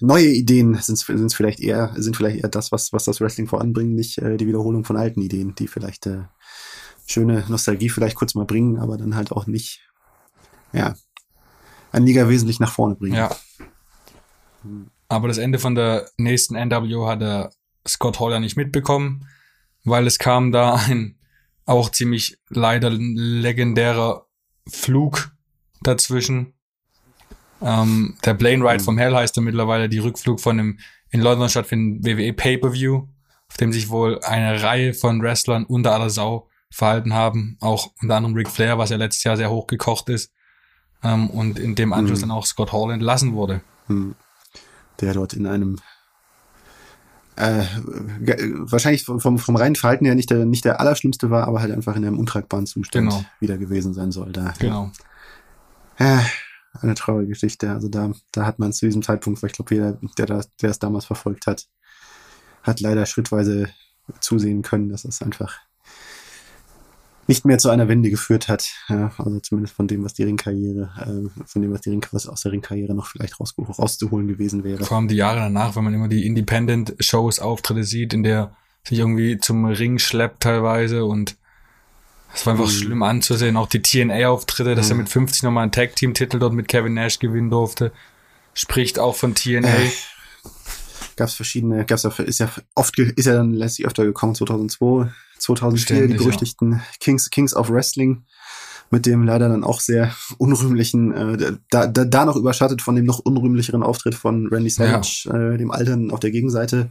[0.00, 3.94] neue Ideen sind sind vielleicht eher, sind vielleicht eher das, was, was das Wrestling voranbringt,
[3.94, 6.22] nicht äh, die Wiederholung von alten Ideen, die vielleicht äh,
[7.06, 9.80] schöne Nostalgie vielleicht kurz mal bringen, aber dann halt auch nicht,
[10.72, 10.94] ja,
[11.90, 13.16] eine Liga wesentlich nach vorne bringen.
[13.16, 13.34] Ja.
[15.08, 17.50] Aber das Ende von der nächsten NWO hat der
[17.86, 19.26] Scott Hall ja nicht mitbekommen,
[19.84, 21.18] weil es kam da ein
[21.64, 24.26] auch ziemlich leider legendärer
[24.68, 25.32] Flug
[25.82, 26.54] dazwischen.
[27.60, 30.78] Ähm, der Plane Ride vom Hell heißt er mittlerweile, die Rückflug von einem
[31.10, 33.06] in London stattfindenden WWE Pay-Per-View,
[33.48, 38.16] auf dem sich wohl eine Reihe von Wrestlern unter aller Sau verhalten haben, auch unter
[38.16, 40.30] anderem Ric Flair, was ja letztes Jahr sehr hochgekocht ist,
[41.02, 42.28] ähm, und in dem Anschluss Mhm.
[42.28, 43.60] dann auch Scott Hall entlassen wurde.
[43.86, 44.14] Hm.
[45.00, 45.78] der dort in einem
[47.36, 47.64] äh,
[48.58, 51.94] wahrscheinlich vom, vom reinen Verhalten her nicht der, nicht der allerschlimmste war, aber halt einfach
[51.96, 53.24] in einem untragbaren Zustand Genau.
[53.40, 54.32] wieder gewesen sein soll.
[54.32, 54.52] Da.
[54.58, 54.90] Genau.
[56.00, 56.20] Ja,
[56.80, 57.70] eine traurige Geschichte.
[57.70, 60.70] Also da, da hat man zu diesem Zeitpunkt, weil ich glaube, jeder, der das, der
[60.70, 61.66] es damals verfolgt hat,
[62.62, 63.68] hat leider schrittweise
[64.20, 65.58] zusehen können, dass es einfach
[67.28, 68.66] nicht mehr zu einer Wende geführt hat.
[68.88, 72.26] Ja, also zumindest von dem, was die Ringkarriere, äh, von dem, was die Ring, was
[72.26, 74.82] aus der Ringkarriere noch vielleicht rausge rauszuholen gewesen wäre.
[74.84, 78.98] Vor allem die Jahre danach, wenn man immer die Independent-Shows, Auftritte sieht, in der sich
[78.98, 81.36] irgendwie zum Ring schleppt teilweise und
[82.34, 82.70] es war einfach Mhm.
[82.70, 83.56] schlimm anzusehen.
[83.56, 85.02] Auch die TNA-Auftritte, dass er Ja.
[85.02, 87.92] mit 50 nochmal einen Tag-Team-Titel dort mit Kevin Nash gewinnen durfte,
[88.54, 89.68] spricht auch von TNA.
[89.68, 89.90] Äh,
[91.16, 95.10] gab es verschiedene, gab's ja, ist ja oft, ist ja dann letztlich öfter gekommen, 2002,
[95.38, 98.24] 2004, die Ständig, berüchtigten Kings, Kings of Wrestling
[98.90, 103.04] mit dem leider dann auch sehr unrühmlichen, äh, da, da, da noch überschattet von dem
[103.04, 105.52] noch unrühmlicheren Auftritt von Randy Savage, ja.
[105.52, 106.90] äh, dem Altern auf der Gegenseite,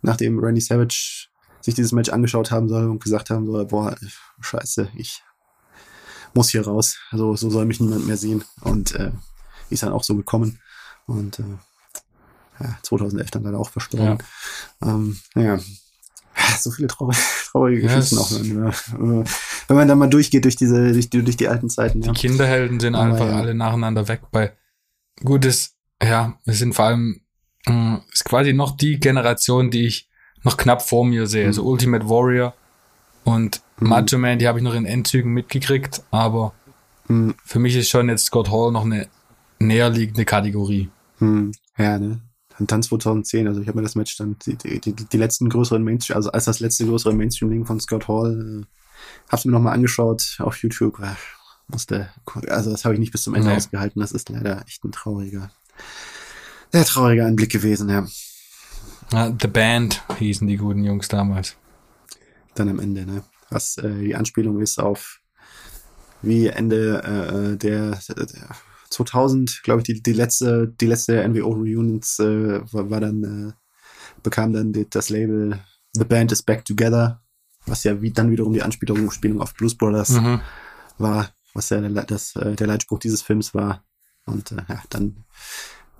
[0.00, 1.26] nachdem Randy Savage
[1.64, 3.96] sich dieses Match angeschaut haben soll und gesagt haben soll, boah,
[4.40, 5.22] scheiße, ich
[6.34, 6.98] muss hier raus.
[7.10, 8.44] Also so soll mich niemand mehr sehen.
[8.60, 9.12] Und äh,
[9.70, 10.60] ist dann auch so gekommen.
[11.06, 11.56] Und äh,
[12.60, 14.18] ja, 2011 dann leider auch verstorben.
[14.82, 14.88] Ja.
[14.88, 15.58] Ähm, ja.
[16.58, 17.18] So viele traurige,
[17.50, 18.10] traurige yes.
[18.10, 18.30] Geschichten auch.
[18.98, 19.24] Wenn,
[19.68, 22.02] wenn man dann mal durchgeht durch diese, durch die, durch die alten Zeiten.
[22.02, 22.12] Die ja.
[22.12, 23.38] Kinderhelden sind Aber einfach ja.
[23.38, 24.20] alle nacheinander weg.
[24.30, 24.54] Bei
[25.24, 27.22] gutes, ja, wir sind vor allem,
[27.66, 30.10] mh, ist quasi noch die Generation, die ich
[30.44, 31.42] noch knapp vor mir sehe.
[31.42, 31.48] Mhm.
[31.48, 32.54] Also Ultimate Warrior
[33.24, 33.88] und mhm.
[33.88, 36.52] Macho Man, die habe ich noch in Endzügen mitgekriegt, aber
[37.08, 37.34] mhm.
[37.44, 39.08] für mich ist schon jetzt Scott Hall noch eine
[39.58, 40.90] näherliegende Kategorie.
[41.18, 41.52] Mhm.
[41.76, 42.20] Ja, ne?
[42.56, 45.48] Dann, dann 2010, also ich habe mir das Match dann, die, die, die, die letzten
[45.48, 48.66] größeren Mainstream, also als das letzte größere Mainstream-Ding von Scott Hall, äh,
[49.28, 51.00] hab's mir nochmal angeschaut auf YouTube.
[51.00, 51.14] Äh,
[51.66, 52.10] musste,
[52.48, 53.56] also das habe ich nicht bis zum Ende nee.
[53.56, 54.00] ausgehalten.
[54.00, 55.50] Das ist leider echt ein trauriger,
[56.72, 58.06] sehr trauriger Anblick gewesen, ja.
[59.10, 61.56] The Band hießen die guten Jungs damals.
[62.54, 63.22] Dann am Ende, ne?
[63.50, 65.20] Was äh, die Anspielung ist auf
[66.22, 68.48] wie Ende äh, der, der
[68.90, 73.52] 2000, glaube ich, die, die letzte, die letzte NWO Reunions äh, war, war, dann, äh,
[74.22, 75.60] bekam dann die, das Label
[75.92, 77.22] The Band is Back Together,
[77.66, 80.40] was ja wie, dann wiederum die Anspielung Spielung auf Blues Brothers mhm.
[80.98, 83.84] war, was ja der, das, äh, der Leitspruch dieses Films war.
[84.26, 85.24] Und äh, ja, dann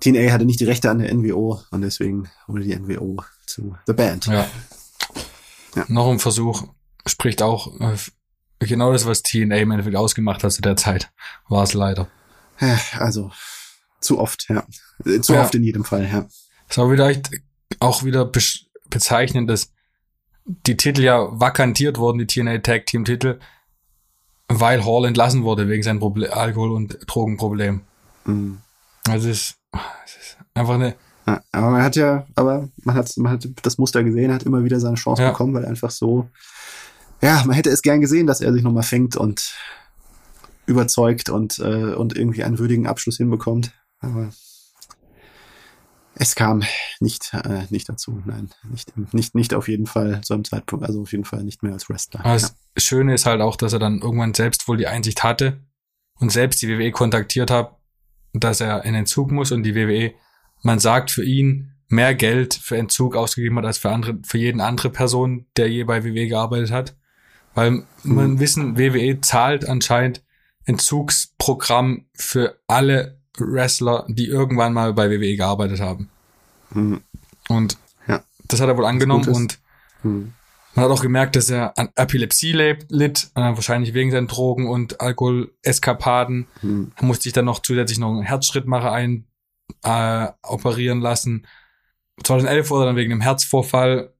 [0.01, 3.93] TNA hatte nicht die Rechte an der NWO und deswegen wurde die NWO zu The
[3.93, 4.25] Band.
[4.27, 4.47] Ja.
[5.75, 5.85] ja.
[5.87, 6.67] Noch ein Versuch
[7.05, 7.95] spricht auch äh,
[8.59, 11.11] genau das, was TNA im Endeffekt ausgemacht hat zu der Zeit,
[11.47, 12.07] war es leider.
[12.97, 13.31] Also
[13.99, 14.65] zu oft, ja.
[15.05, 15.41] Äh, zu ja.
[15.41, 16.27] oft in jedem Fall, ja.
[16.69, 17.31] Es war vielleicht
[17.79, 18.41] auch wieder be
[18.89, 19.71] bezeichnend, dass
[20.45, 23.39] die Titel ja vakantiert wurden, die TNA Tag Team Titel,
[24.47, 27.81] weil Hall entlassen wurde wegen seinem Proble Alkohol- und Drogenproblem.
[28.25, 28.59] Mhm.
[29.07, 29.57] Also es ist,
[30.05, 30.95] es ist einfach eine.
[31.27, 34.63] Ja, aber man hat ja, aber man hat, man hat das Muster gesehen, hat immer
[34.63, 35.31] wieder seine Chance ja.
[35.31, 36.29] bekommen, weil einfach so,
[37.21, 39.55] ja, man hätte es gern gesehen, dass er sich nochmal fängt und
[40.67, 43.71] überzeugt und, äh, und irgendwie einen würdigen Abschluss hinbekommt.
[43.99, 44.29] Aber
[46.15, 46.63] es kam
[46.99, 48.21] nicht, äh, nicht dazu.
[48.25, 51.63] Nein, nicht, nicht, nicht auf jeden Fall zu einem Zeitpunkt, also auf jeden Fall nicht
[51.63, 52.21] mehr als Wrestler.
[52.23, 55.59] Aber das Schöne ist halt auch, dass er dann irgendwann selbst wohl die Einsicht hatte
[56.19, 57.77] und selbst die WWE kontaktiert hat,
[58.39, 60.13] dass er in Entzug muss und die WWE,
[60.61, 64.61] man sagt für ihn, mehr Geld für Entzug ausgegeben hat als für andere, für jeden
[64.61, 66.95] andere Person, der je bei WWE gearbeitet hat.
[67.53, 67.85] Weil mhm.
[68.03, 70.23] man wissen, WWE zahlt anscheinend
[70.65, 76.09] Entzugsprogramm für alle Wrestler, die irgendwann mal bei WWE gearbeitet haben.
[76.71, 77.01] Mhm.
[77.47, 77.77] Und
[78.07, 78.23] ja.
[78.47, 79.59] das hat er wohl angenommen und
[80.03, 80.33] mhm.
[80.75, 84.99] Man hat auch gemerkt, dass er an Epilepsie litt, äh, wahrscheinlich wegen seinen Drogen und
[84.99, 86.47] Alkoholeskapaden.
[86.61, 86.91] Mhm.
[86.95, 89.25] Er musste sich dann noch zusätzlich noch einen Herzschrittmacher ein
[89.83, 91.47] äh, operieren lassen.
[92.23, 94.13] 2011 wurde er dann wegen einem Herzvorfall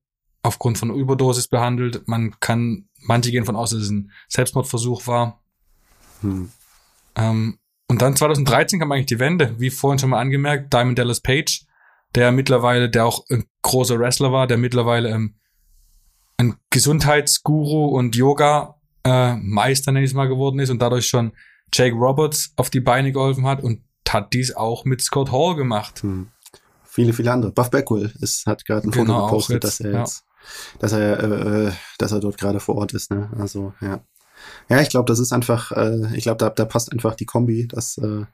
[0.43, 2.07] aufgrund von Überdosis behandelt.
[2.07, 5.41] Man kann, manche gehen von aus, dass es ein Selbstmordversuch war.
[6.21, 6.51] Hm.
[7.15, 11.19] Ähm, und dann 2013 kam eigentlich die Wende, wie vorhin schon mal angemerkt, Diamond Dallas
[11.19, 11.65] Page,
[12.15, 15.35] der mittlerweile, der auch ein großer Wrestler war, der mittlerweile ähm,
[16.37, 21.33] ein Gesundheitsguru und Yoga-Meister, äh, nenne ich es mal, geworden ist und dadurch schon
[21.73, 26.03] Jake Roberts auf die Beine geholfen hat und hat dies auch mit Scott Hall gemacht.
[26.03, 26.27] Hm.
[26.83, 27.51] Viele, viele andere.
[27.51, 30.79] Buff Beckwell ist, hat gerade ein Foto genau, gepostet, jetzt, dass er jetzt, ja.
[30.79, 33.11] dass er, äh, äh, dass er dort gerade vor Ort ist.
[33.11, 33.29] Ne?
[33.37, 33.99] Also ja.
[34.69, 37.67] Ja, ich glaube, das ist einfach, äh, ich glaube, da, da passt einfach die Kombi,
[37.67, 38.25] dass äh,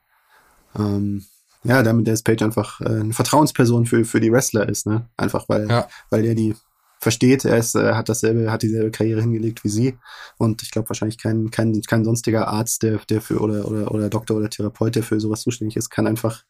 [0.78, 1.26] ähm,
[1.64, 5.08] ja, damit der Page einfach äh, eine Vertrauensperson für, für die Wrestler ist, ne?
[5.16, 5.88] Einfach weil, ja.
[6.10, 6.56] weil er die
[7.02, 9.98] versteht, er ist, äh, hat dasselbe, hat dieselbe Karriere hingelegt wie sie.
[10.38, 14.10] Und ich glaube wahrscheinlich kein, kein, kein sonstiger Arzt, der, der für oder, oder, oder
[14.10, 16.44] Doktor oder Therapeut, der für sowas zuständig ist, kann einfach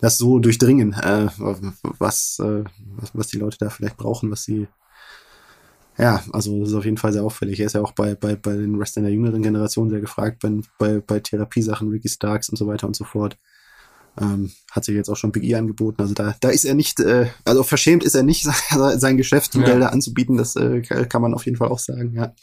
[0.00, 2.62] das so durchdringen, äh, was, äh,
[2.96, 4.68] was, was die Leute da vielleicht brauchen, was sie,
[5.98, 7.58] ja, also das ist auf jeden Fall sehr auffällig.
[7.58, 10.60] Er ist ja auch bei, bei, bei den Wrestlern der jüngeren Generation sehr gefragt, bei,
[10.78, 13.36] bei, bei Therapiesachen, Ricky Starks und so weiter und so fort.
[14.18, 16.00] Ähm, hat sich jetzt auch schon Big E angeboten.
[16.00, 18.44] Also da, da ist er nicht, äh, also verschämt ist er nicht,
[18.96, 19.88] sein Geschäftsmodell ja.
[19.88, 20.36] anzubieten.
[20.36, 22.34] Das äh, kann man auf jeden Fall auch sagen, ja.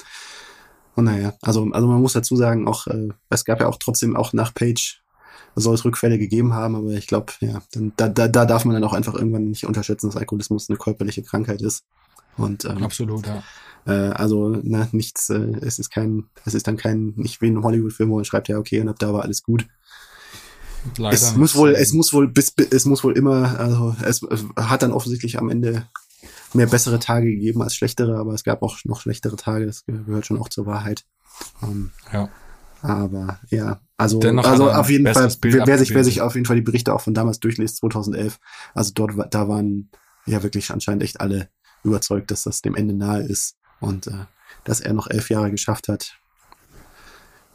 [0.95, 4.15] Und naja, also, also man muss dazu sagen, auch, äh, es gab ja auch trotzdem
[4.15, 5.03] auch nach Page
[5.55, 8.73] soll es Rückfälle gegeben haben, aber ich glaube, ja, dann, da, da, da darf man
[8.73, 11.83] dann auch einfach irgendwann nicht unterschätzen, dass Alkoholismus eine körperliche Krankheit ist.
[12.37, 13.43] Und, ähm, Absolut, ja.
[13.85, 17.61] Äh, also, ne, nichts, äh, es ist kein, es ist dann kein, nicht wie ein
[17.61, 19.67] Hollywood-Film, wo man schreibt, ja, okay, und ab da war alles gut.
[20.97, 24.45] Leider es muss wohl, es muss wohl bis, es muss wohl immer, also es, es
[24.57, 25.87] hat dann offensichtlich am Ende
[26.53, 30.25] mehr bessere Tage gegeben als schlechtere, aber es gab auch noch schlechtere Tage, das gehört
[30.25, 31.05] schon auch zur Wahrheit.
[31.61, 32.29] Um, ähm, ja.
[32.81, 36.45] Aber ja, also, Dennoch also auf jeden Fall, wer, wer sich, wer sich auf jeden
[36.45, 38.39] Fall die Berichte auch von damals durchliest, 2011,
[38.73, 39.89] also dort, da waren
[40.25, 41.47] ja wirklich anscheinend echt alle
[41.83, 44.25] überzeugt, dass das dem Ende nahe ist und äh,
[44.65, 46.17] dass er noch elf Jahre geschafft hat.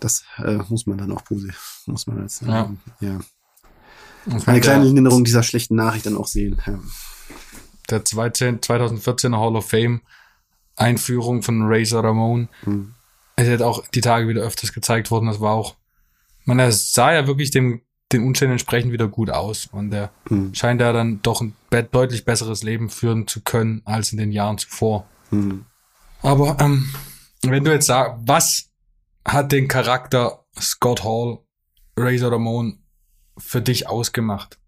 [0.01, 2.64] Das äh, muss man dann auch positiv, muss man als, Ja.
[2.66, 3.18] ähm, ja.
[4.26, 6.61] Eine der- kleine Linderung dieser schlechten Nachricht dann auch sehen.
[6.66, 6.78] Ja.
[7.90, 10.03] der 2010 2014er Hall of Fame
[10.76, 12.94] Einführung von Razor Ramon Hm.
[13.36, 15.26] es hat auch die Tage wieder öfters gezeigt worden.
[15.26, 15.74] Das war auch,
[16.44, 17.80] man, sah ja wirklich dem,
[18.12, 19.66] den Umständen entsprechend wieder gut aus.
[19.72, 20.55] Und er Hm.
[20.55, 21.55] scheint ja dann doch ein
[21.90, 25.07] deutlich besseres Leben führen zu können als in den Jahren zuvor.
[25.30, 25.64] Hm.
[26.22, 26.88] Aber ähm,
[27.42, 28.68] wenn du jetzt sagst, was
[29.29, 31.39] hat den Charakter Scott Hall,
[31.97, 32.83] Razor Ramon
[33.37, 34.59] für dich ausgemacht?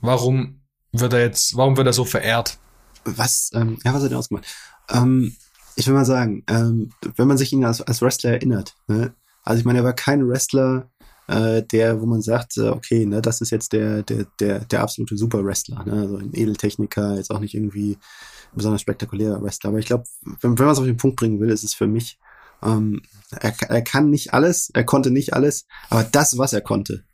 [0.00, 0.62] Warum
[0.92, 2.58] wird er jetzt, warum wird er so verehrt?
[3.04, 4.46] Was, ähm, ja, was hat er ausgemacht?
[4.88, 5.36] Ähm,
[5.76, 9.14] ich will mal sagen, ähm, wenn man sich ihn als, als Wrestler erinnert, ne?
[9.42, 10.90] also ich meine, er war kein Wrestler,
[11.26, 14.82] äh, der, wo man sagt, äh, okay, ne, das ist jetzt der, der, der, der
[14.82, 15.92] absolute Super-Wrestler, ne?
[15.92, 20.04] also ein Edeltechniker, jetzt auch nicht irgendwie ein besonders spektakulärer Wrestler, aber ich glaube,
[20.40, 22.18] wenn, wenn man es auf den Punkt bringen will, ist es für mich,
[22.64, 27.04] ähm, er, er kann nicht alles, er konnte nicht alles, aber das, was er konnte,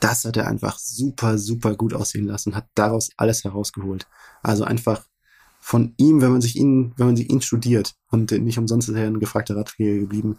[0.00, 4.08] das hat er einfach super, super gut aussehen lassen, hat daraus alles herausgeholt.
[4.42, 5.04] Also einfach
[5.60, 8.96] von ihm, wenn man sich ihn, wenn man sich ihn studiert und nicht umsonst ist
[8.96, 10.38] er ein gefragter Radträger geblieben.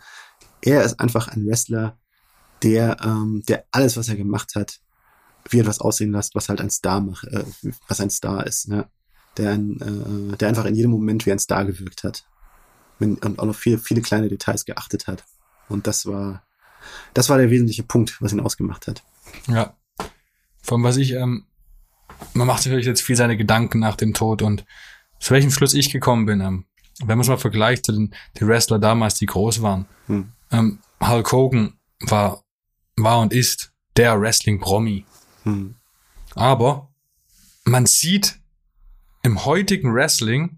[0.61, 1.97] Er ist einfach ein Wrestler,
[2.61, 4.81] der, ähm, der alles, was er gemacht hat,
[5.49, 7.45] wie etwas aussehen lässt, was halt ein Star macht, äh,
[7.87, 8.89] was ein Star ist, ne?
[9.37, 12.25] Der, ein, äh, der einfach in jedem Moment wie ein Star gewirkt hat.
[12.99, 15.25] Und auch noch viele, viele kleine Details geachtet hat.
[15.67, 16.43] Und das war,
[17.13, 19.03] das war der wesentliche Punkt, was ihn ausgemacht hat.
[19.47, 19.75] Ja.
[20.61, 21.45] Von was ich, ähm,
[22.33, 24.65] man macht sich natürlich jetzt viel seine Gedanken nach dem Tod und
[25.19, 26.41] zu welchem Schluss ich gekommen bin.
[26.41, 26.65] Ähm,
[26.99, 29.85] wenn man es mal vergleicht zu den die Wrestler damals, die groß waren.
[30.07, 30.31] Hm.
[30.51, 32.43] Ähm, Hulk Hogan war,
[32.95, 35.05] war und ist der Wrestling-Promi.
[35.43, 35.75] Hm.
[36.35, 36.93] Aber
[37.65, 38.39] man sieht
[39.23, 40.57] im heutigen Wrestling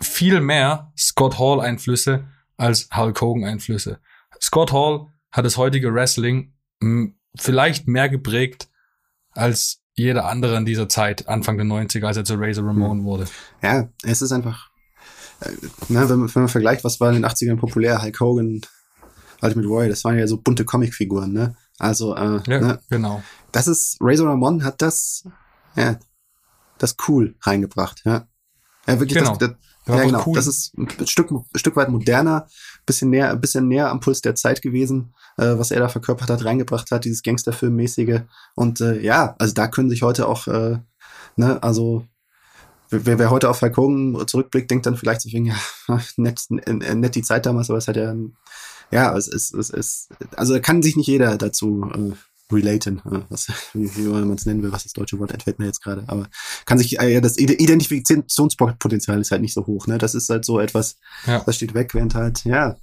[0.00, 2.24] viel mehr Scott Hall Einflüsse
[2.56, 3.98] als Hulk Hogan Einflüsse.
[4.40, 8.68] Scott Hall hat das heutige Wrestling m, vielleicht mehr geprägt
[9.32, 13.26] als jeder andere in dieser Zeit, Anfang der 90er, als er zu Razor Ramon wurde.
[13.62, 14.70] Ja, es ist einfach,
[15.40, 15.50] äh,
[15.88, 18.60] ne, wenn, man, wenn man vergleicht, was war in den 80ern populär, Hulk Hogan,
[19.40, 21.56] Ultimate Warrior, das waren ja so bunte Comicfiguren, ne?
[21.78, 23.22] Also, äh, Ja, ne, genau.
[23.52, 25.24] das ist, Razor Ramon hat das,
[25.76, 25.96] ja,
[26.78, 28.26] das cool reingebracht, ja.
[28.86, 29.36] Ja, wirklich, Genau.
[29.36, 30.22] das, das, ja, genau.
[30.26, 30.34] cool.
[30.34, 32.46] Das ist ein Stück, ein Stück weit moderner,
[32.86, 36.30] bisschen näher, ein bisschen näher am Puls der Zeit gewesen, äh, was er da verkörpert
[36.30, 38.20] hat, reingebracht hat, dieses Gangsterfilmmäßige.
[38.54, 40.78] Und äh, ja, also da können sich heute auch, äh,
[41.36, 42.06] ne, also
[42.90, 45.56] wer, wer heute auf Hogan zurückblickt, denkt dann vielleicht so wegen, ja,
[46.16, 48.14] nett, äh, nett die Zeit damals, aber es hat ja,
[48.90, 52.12] ja, es ist, es ist, also da kann sich nicht jeder dazu äh,
[52.52, 55.82] relaten, was, wie, wie man es nennen will, was das deutsche Wort entfällt mir jetzt
[55.82, 56.28] gerade, aber
[56.66, 60.28] kann sich, äh, ja, das Ide- Identifikationspotenzial ist halt nicht so hoch, ne, das ist
[60.28, 61.40] halt so etwas, Ja.
[61.40, 62.76] das steht weg, während halt, ja,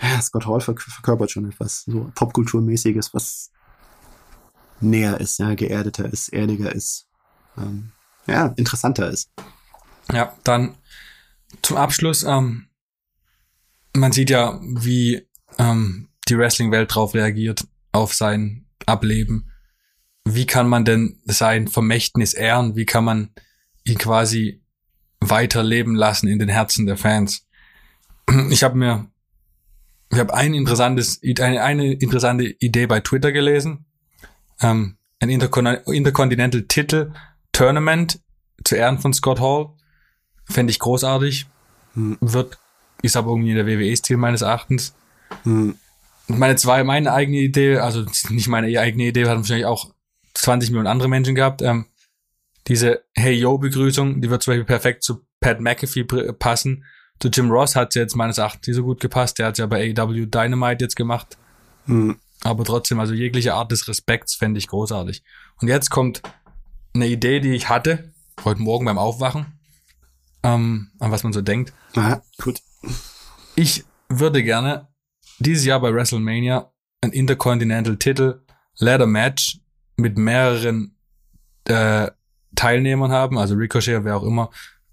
[0.00, 3.50] ja, Scott Hall verk verkörpert schon etwas so Popkulturmäßiges, was
[4.80, 7.06] näher ist, ja, geerdeter ist, erdiger ist,
[7.56, 7.92] ähm,
[8.26, 9.30] ja, interessanter ist.
[10.12, 10.74] Ja, dann
[11.62, 12.68] zum Abschluss, ähm,
[13.94, 15.26] man sieht ja, wie
[15.58, 19.50] ähm, die Wrestling-Welt drauf reagiert, auf sein Ableben.
[20.24, 22.76] Wie kann man denn sein Vermächtnis ehren?
[22.76, 23.30] Wie kann man
[23.84, 24.62] ihn quasi
[25.20, 27.46] weiterleben lassen in den Herzen der Fans?
[28.50, 29.06] Ich habe mir,
[30.10, 33.86] ich habe ein interessantes, eine, eine interessante Idee bei Twitter gelesen.
[34.60, 37.12] Ähm, ein Intercon Intercontinental Titel
[37.52, 38.20] Tournament
[38.64, 39.70] zu Ehren von Scott Hall.
[40.44, 41.46] Fände ich großartig.
[41.94, 42.18] Hm.
[42.20, 42.58] Wird,
[43.02, 44.94] ist aber irgendwie der WWE-Stil meines Erachtens.
[45.44, 45.76] Hm.
[46.28, 49.92] Meine zwei, meine eigene Idee, also nicht meine eigene Idee, hat wahrscheinlich auch
[50.34, 51.62] 20 Millionen andere Menschen gehabt.
[51.62, 51.86] Ähm,
[52.66, 56.84] diese Hey Yo Begrüßung, die wird zum Beispiel perfekt zu Pat McAfee passen.
[57.20, 59.38] Zu Jim Ross hat sie jetzt meines Erachtens nicht so gut gepasst.
[59.38, 61.38] Der hat ja bei AEW Dynamite jetzt gemacht.
[61.86, 62.18] Hm.
[62.42, 65.22] Aber trotzdem, also jegliche Art des Respekts fände ich großartig.
[65.60, 66.22] Und jetzt kommt
[66.94, 68.12] eine Idee, die ich hatte,
[68.44, 69.58] heute Morgen beim Aufwachen,
[70.42, 71.72] ähm, an was man so denkt.
[71.94, 72.60] Aha, gut.
[73.54, 74.88] Ich würde gerne
[75.38, 78.42] dieses Jahr bei WrestleMania ein Intercontinental Titel
[78.78, 79.60] Ladder Match
[79.96, 80.96] mit mehreren
[81.64, 82.10] äh,
[82.54, 84.50] Teilnehmern haben, also Ricochet, wer auch immer,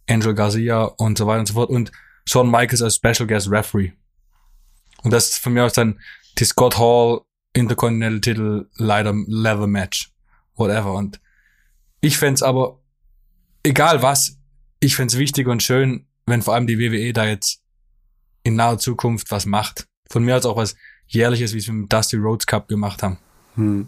[0.10, 1.92] Angel Garcia und so weiter und so fort und
[2.26, 3.94] Shawn Michaels als Special Guest Referee.
[5.04, 6.00] Und das ist von mir aus dann
[6.38, 7.22] die Scott Hall
[7.54, 10.12] Intercontinental Titel Ladder Leather Match.
[10.56, 10.94] Whatever.
[10.94, 11.20] Und
[12.02, 12.82] ich fänd's aber,
[13.64, 14.38] egal was,
[14.80, 17.62] ich fänd's wichtig und schön, wenn vor allem die WWE da jetzt
[18.44, 20.76] in naher Zukunft was macht von mir aus auch was
[21.08, 23.18] Jährliches, wie es mit Dusty Rhodes Cup gemacht haben.
[23.56, 23.88] Hm.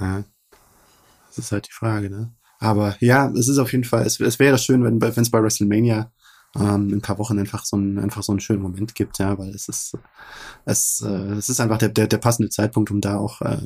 [0.00, 0.24] Ja.
[1.28, 2.32] Das ist halt die Frage, ne?
[2.58, 6.10] Aber ja, es ist auf jeden Fall, es, es wäre schön, wenn es bei WrestleMania
[6.56, 9.38] ähm, in ein paar Wochen einfach so ein, einfach so einen schönen Moment gibt, ja,
[9.38, 9.96] weil es ist,
[10.64, 13.60] es, äh, es ist einfach der, der, der passende Zeitpunkt, um da auch äh,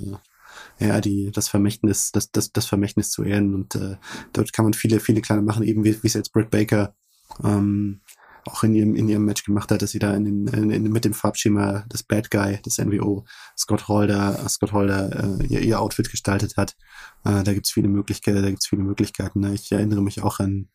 [0.78, 3.54] ja, die, das Vermächtnis, das, das, das Vermächtnis zu ehren.
[3.54, 3.96] Und äh,
[4.32, 6.94] dort kann man viele, viele kleine machen, eben wie, wie es jetzt Britt Baker
[7.42, 8.02] ähm,
[8.44, 10.92] auch in ihrem, in ihrem Match gemacht hat, dass sie da in den, in, in,
[10.92, 13.24] mit dem Farbschema des Bad Guy, des NWO,
[13.56, 16.76] Scott Holder, Scott Holder äh, ihr, ihr Outfit gestaltet hat.
[17.24, 19.40] Äh, da gibt's viele Möglichkeiten, da gibt's viele Möglichkeiten.
[19.40, 19.54] Ne?
[19.54, 20.68] Ich erinnere mich auch an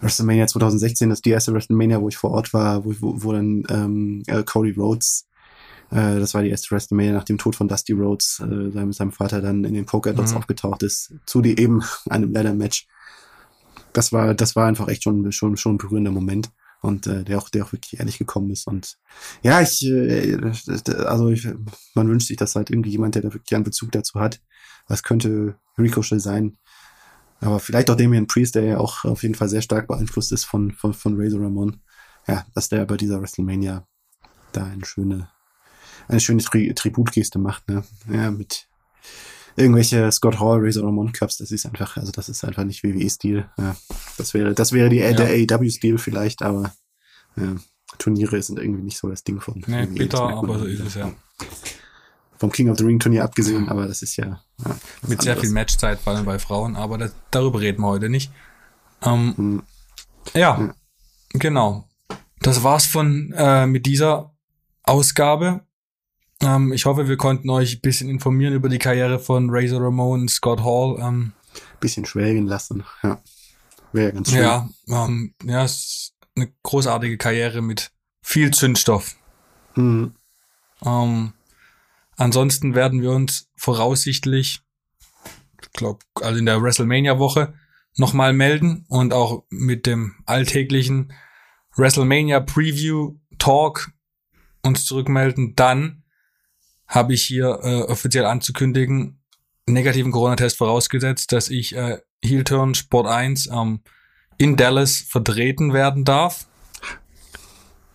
[0.00, 3.32] WrestleMania 2016, das ist die erste WrestleMania, wo ich vor Ort war, wo, wo, wo
[3.32, 5.26] dann ähm, äh, Cody Rhodes
[5.90, 9.12] äh, das war die erste WrestleMania nach dem Tod von Dusty Rhodes, äh, seinem, seinem
[9.12, 10.38] Vater dann in den Poker Dots mhm.
[10.38, 12.88] aufgetaucht ist, zu die eben einem Ladder Match
[13.96, 16.50] das war, das war einfach echt schon, schon, schon ein berührender Moment
[16.82, 18.66] und äh, der auch, der auch wirklich ehrlich gekommen ist.
[18.66, 18.98] Und
[19.42, 20.38] ja, ich, äh,
[21.06, 21.48] also ich,
[21.94, 24.40] man wünscht sich, dass halt irgendwie jemand, der da wirklich einen Bezug dazu hat.
[24.86, 26.58] Was könnte Ricochet sein?
[27.40, 30.44] Aber vielleicht auch Damian Priest, der ja auch auf jeden Fall sehr stark beeinflusst ist
[30.44, 31.80] von, von, von Razor Ramon.
[32.26, 33.86] Ja, dass der bei dieser WrestleMania
[34.52, 35.30] da eine schöne,
[36.08, 37.84] eine schöne Tri Tributgeste macht, ne?
[38.10, 38.68] Ja, mit,
[39.56, 43.46] irgendwelche Scott Hall, Razor Ramon Cups, das ist einfach, also das ist einfach nicht WWE-Stil.
[43.58, 43.76] Ja,
[44.18, 45.12] das wäre, das wäre die, ja.
[45.12, 46.72] der AEW-Stil vielleicht, aber
[47.36, 47.56] ja,
[47.98, 49.62] Turniere sind irgendwie nicht so das Ding von.
[49.66, 51.12] Nee, WWE, bitter, aber so ist es ja.
[52.38, 54.42] Vom King of the Ring Turnier abgesehen, aber das ist ja.
[54.64, 54.76] ja
[55.06, 58.30] Mit sehr viel Matchzeit, vor allem bei Frauen, aber das, darüber reden wir heute nicht.
[59.02, 59.62] Ähm, hm.
[60.34, 60.74] ja,
[61.30, 61.88] genau.
[62.40, 64.34] Das war's von äh, mit dieser
[64.82, 65.65] Ausgabe.
[66.42, 70.28] Ähm, ich hoffe, wir konnten euch ein bisschen informieren über die Karriere von Razor Ramon,
[70.28, 70.98] Scott Hall.
[71.00, 71.32] Ähm,
[71.80, 73.20] bisschen schwelgen lassen, ja.
[73.92, 74.42] Wäre ganz schön.
[74.42, 79.16] Ja, ähm, ja, es ist eine großartige Karriere mit viel Zündstoff.
[79.74, 80.14] Mhm.
[80.84, 81.32] Ähm,
[82.16, 84.60] ansonsten werden wir uns voraussichtlich,
[85.62, 87.54] ich glaube, also in der WrestleMania-Woche
[87.96, 91.12] nochmal melden und auch mit dem alltäglichen
[91.76, 93.92] WrestleMania Preview Talk
[94.62, 95.54] uns zurückmelden.
[95.56, 96.02] Dann
[96.88, 99.20] habe ich hier äh, offiziell anzukündigen,
[99.66, 103.80] negativen Corona-Test vorausgesetzt, dass ich äh, Heel-Turn Sport 1 ähm,
[104.38, 106.46] in Dallas vertreten werden darf.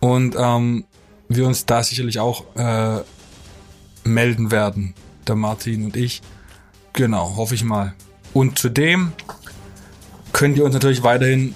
[0.00, 0.84] Und ähm,
[1.28, 3.00] wir uns da sicherlich auch äh,
[4.04, 4.94] melden werden,
[5.26, 6.20] der Martin und ich.
[6.92, 7.94] Genau, hoffe ich mal.
[8.34, 9.12] Und zudem
[10.32, 11.54] könnt ihr uns natürlich weiterhin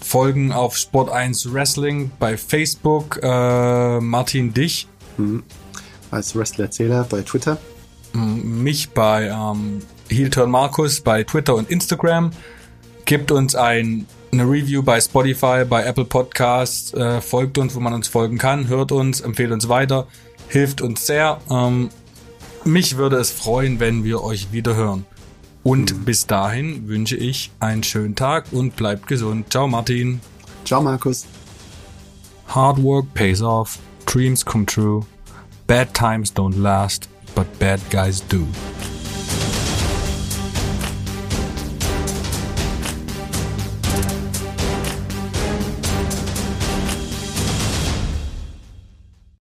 [0.00, 3.18] folgen auf Sport 1 Wrestling bei Facebook.
[3.22, 4.86] Äh, Martin, dich.
[5.16, 5.42] Mhm
[6.16, 7.58] als Wrestler-Erzähler bei Twitter.
[8.12, 12.30] Mich bei ähm, Heelturn Markus bei Twitter und Instagram.
[13.04, 16.92] Gibt uns ein, eine Review bei Spotify, bei Apple Podcasts.
[16.94, 18.68] Äh, folgt uns, wo man uns folgen kann.
[18.68, 20.06] Hört uns, empfehlt uns weiter.
[20.48, 21.40] Hilft uns sehr.
[21.50, 21.90] Ähm,
[22.64, 25.04] mich würde es freuen, wenn wir euch wieder hören.
[25.62, 26.04] Und mhm.
[26.04, 29.50] bis dahin wünsche ich einen schönen Tag und bleibt gesund.
[29.50, 30.20] Ciao Martin.
[30.64, 31.26] Ciao Markus.
[32.48, 33.78] Hard work pays off.
[34.06, 35.04] Dreams come true.
[35.66, 38.46] Bad times don't last, but bad guys do.